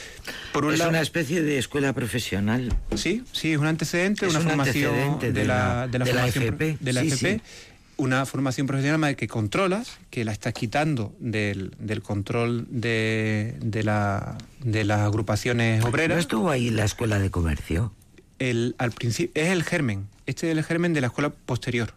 por 0.53 0.65
un 0.65 0.73
es 0.73 0.79
lado, 0.79 0.91
una 0.91 1.01
especie 1.01 1.43
de 1.43 1.59
escuela 1.59 1.93
profesional. 1.93 2.75
Sí, 2.97 3.23
sí, 3.33 3.53
es 3.53 3.59
un 3.59 3.67
antecedente, 3.67 4.27
Es 4.27 4.31
una 4.33 4.41
un 4.41 4.47
formación 4.49 4.95
antecedente 4.95 5.33
de, 5.33 5.45
la, 5.45 5.87
de 5.89 5.99
la 5.99 6.05
de 6.05 6.13
la 6.13 6.21
formación 6.21 6.45
FP, 6.45 6.79
de 6.81 6.93
la 6.93 7.01
sí, 7.03 7.07
FP, 7.09 7.35
sí. 7.35 7.41
una 7.97 8.27
formación 8.27 8.67
profesional 8.67 9.15
que 9.17 9.29
controlas, 9.29 9.99
que 10.11 10.25
la 10.25 10.33
estás 10.33 10.53
quitando 10.53 11.15
del, 11.21 11.73
del 11.79 12.03
control 12.03 12.67
de, 12.71 13.55
de, 13.61 13.83
la, 13.85 14.37
de 14.65 14.83
las 14.85 15.01
agrupaciones 15.01 15.81
¿No 15.83 15.91
obreras. 15.91 16.19
estuvo 16.19 16.51
ahí 16.51 16.71
la 16.71 16.85
escuela 16.85 17.19
de 17.21 17.31
comercio? 17.31 17.93
El, 18.41 18.75
al 18.79 18.91
principio 18.91 19.41
es 19.41 19.51
el 19.51 19.63
germen, 19.63 20.09
este 20.27 20.51
es 20.51 20.57
el 20.59 20.65
germen 20.65 20.93
de 20.93 21.01
la 21.03 21.07
escuela 21.07 21.31
posterior. 21.31 21.95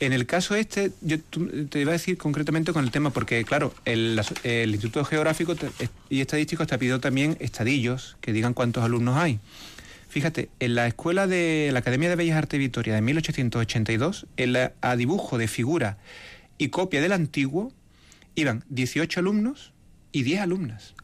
En 0.00 0.12
el 0.12 0.26
caso 0.26 0.54
este, 0.54 0.92
yo 1.00 1.18
te 1.20 1.80
iba 1.80 1.90
a 1.90 1.92
decir 1.92 2.18
concretamente 2.18 2.72
con 2.72 2.84
el 2.84 2.90
tema, 2.90 3.10
porque 3.10 3.44
claro, 3.44 3.74
el, 3.84 4.20
Instituto 4.44 5.04
Geográfico 5.04 5.54
y 6.10 6.20
Estadístico 6.20 6.66
te 6.66 6.74
ha 6.74 6.78
pedido 6.78 7.00
también 7.00 7.36
estadillos 7.40 8.16
que 8.20 8.32
digan 8.32 8.54
cuántos 8.54 8.84
alumnos 8.84 9.16
hay. 9.16 9.38
Fíjate, 10.08 10.48
en 10.60 10.74
la 10.76 10.86
escuela 10.86 11.26
de 11.26 11.70
la 11.72 11.80
Academia 11.80 12.08
de 12.08 12.16
Bellas 12.16 12.36
Artes 12.36 12.52
de 12.52 12.58
Vitoria 12.58 12.94
de 12.94 13.00
1882, 13.00 14.26
en 14.36 14.52
la, 14.52 14.72
a 14.80 14.96
dibujo 14.96 15.38
de 15.38 15.48
figura 15.48 15.98
y 16.56 16.68
copia 16.68 17.00
del 17.00 17.12
antiguo, 17.12 17.72
iban 18.36 18.64
18 18.68 19.20
alumnos 19.20 19.72
y 20.12 20.22
10 20.22 20.42
alumnas, 20.42 20.94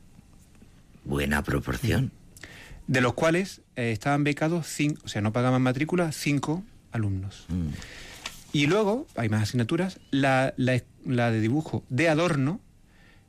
Buena 1.04 1.42
proporción. 1.42 2.12
de 2.86 3.00
los 3.00 3.14
cuales 3.14 3.62
eh, 3.74 3.90
estaban 3.90 4.22
becados, 4.22 4.66
cinco, 4.68 5.00
o 5.04 5.08
sea, 5.08 5.22
no 5.22 5.32
pagaban 5.32 5.62
matrícula, 5.62 6.12
5 6.12 6.62
alumnos. 6.92 7.46
Mm. 7.48 7.70
Y 8.52 8.66
luego, 8.66 9.06
hay 9.16 9.28
más 9.28 9.42
asignaturas, 9.42 10.00
la, 10.10 10.54
la- 10.56 10.82
la 11.04 11.30
de 11.30 11.40
dibujo 11.40 11.84
de 11.88 12.08
adorno, 12.08 12.60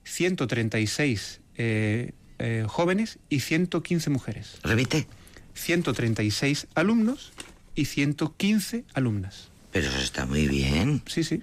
136 0.03 1.41
eh, 1.57 2.11
eh, 2.39 2.65
jóvenes 2.67 3.19
y 3.29 3.39
115 3.41 4.09
mujeres. 4.09 4.57
Repite. 4.63 5.07
136 5.53 6.67
alumnos 6.75 7.33
y 7.75 7.85
115 7.85 8.85
alumnas. 8.93 9.49
Pero 9.71 9.87
eso 9.89 9.99
está 9.99 10.25
muy 10.25 10.47
bien. 10.47 11.01
Sí, 11.07 11.23
sí. 11.23 11.41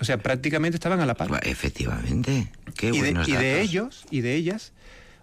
O 0.00 0.04
sea, 0.04 0.18
prácticamente 0.18 0.76
estaban 0.76 1.00
a 1.00 1.06
la 1.06 1.14
par. 1.14 1.28
Efectivamente. 1.46 2.50
Qué 2.76 2.88
y, 2.88 2.92
de, 2.92 2.98
buenos 2.98 3.28
y 3.28 3.32
de 3.32 3.60
ellos 3.60 4.04
y 4.10 4.20
de 4.20 4.34
ellas, 4.36 4.72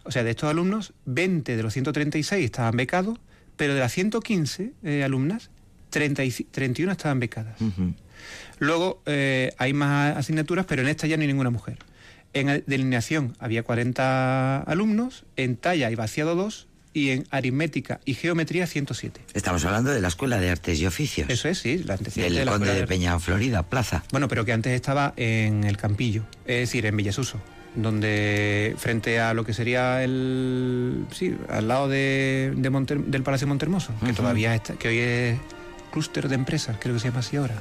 o 0.04 0.12
sea, 0.12 0.24
de 0.24 0.32
estos 0.32 0.50
alumnos, 0.50 0.94
20 1.06 1.56
de 1.56 1.64
los 1.64 1.74
136 1.74 2.44
estaban 2.44 2.76
becados, 2.76 3.20
pero 3.56 3.74
de 3.74 3.80
las 3.80 3.94
115 3.94 4.74
eh, 4.84 5.04
alumnas, 5.04 5.50
30 5.90 6.24
y 6.24 6.30
ci- 6.30 6.46
31 6.52 6.92
estaban 6.92 7.20
becadas. 7.20 7.56
Luego 8.60 9.02
eh, 9.06 9.52
hay 9.58 9.74
más 9.74 10.16
asignaturas, 10.18 10.66
pero 10.66 10.82
en 10.82 10.88
esta 10.88 11.08
ya 11.08 11.18
no 11.18 11.22
hay 11.22 11.28
ninguna 11.28 11.50
mujer. 11.50 11.78
En 12.34 12.64
delineación 12.68 13.36
había 13.40 13.64
40 13.64 14.60
alumnos, 14.64 15.24
en 15.36 15.56
talla 15.58 15.90
y 15.92 15.96
vaciado 15.96 16.36
2, 16.36 16.68
y 16.94 17.10
en 17.10 17.26
aritmética 17.30 18.00
y 18.06 18.14
geometría 18.14 18.68
107. 18.68 19.20
Estamos 19.34 19.66
hablando 19.66 19.92
de 19.92 20.00
la 20.00 20.08
Escuela 20.08 20.40
de 20.40 20.50
Artes 20.50 20.80
y 20.80 20.86
Oficios. 20.86 21.30
Eso 21.30 21.50
es, 21.50 21.60
sí, 21.60 21.80
la 21.84 21.96
antecedente 21.96 22.30
Del 22.34 22.40
de 22.40 22.46
la 22.46 22.52
Conde 22.54 22.68
Escuela 22.68 22.82
de 22.82 22.88
Peña 22.88 23.20
Florida, 23.20 23.64
Plaza. 23.64 24.04
Bueno, 24.12 24.30
pero 24.30 24.46
que 24.46 24.54
antes 24.54 24.72
estaba 24.74 25.14
en 25.18 25.66
el 25.66 25.76
Campillo, 25.76 26.24
es 26.46 26.60
decir, 26.62 26.86
en 26.86 26.96
Villasuso, 26.96 27.42
donde 27.76 28.76
frente 28.78 29.20
a 29.20 29.34
lo 29.34 29.44
que 29.46 29.54
sería 29.54 30.04
el... 30.04 31.06
Sí, 31.12 31.36
al 31.50 31.68
lado 31.68 31.90
de, 31.90 32.54
de 32.56 32.70
Monter- 32.72 33.04
del 33.06 33.24
Palacio 33.24 33.48
Montermoso, 33.48 33.94
que 34.06 34.14
todavía 34.14 34.56
está, 34.56 34.76
que 34.76 34.88
hoy 34.88 34.98
es 35.00 35.40
clúster 35.96 36.28
de 36.28 36.36
empresas, 36.36 36.76
creo 36.78 36.94
que 36.94 37.00
se 37.00 37.08
llama 37.08 37.22
así 37.22 37.38
ahora. 37.38 37.56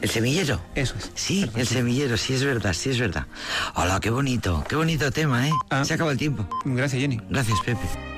¿El 0.00 0.08
semillero? 0.08 0.58
Eso 0.74 0.94
es. 0.96 1.10
Sí, 1.14 1.42
Perdón, 1.42 1.60
el 1.60 1.66
semillero, 1.66 2.16
sí 2.16 2.32
es 2.32 2.42
verdad, 2.42 2.72
sí 2.72 2.88
es 2.88 2.98
verdad. 2.98 3.26
Hola, 3.74 4.00
qué 4.00 4.08
bonito, 4.08 4.64
qué 4.66 4.74
bonito 4.74 5.10
tema, 5.10 5.46
¿eh? 5.46 5.52
Ah. 5.68 5.84
Se 5.84 5.92
acaba 5.92 6.10
el 6.10 6.16
tiempo. 6.16 6.48
Gracias, 6.64 7.02
Jenny. 7.02 7.20
Gracias, 7.28 7.60
Pepe. 7.60 8.13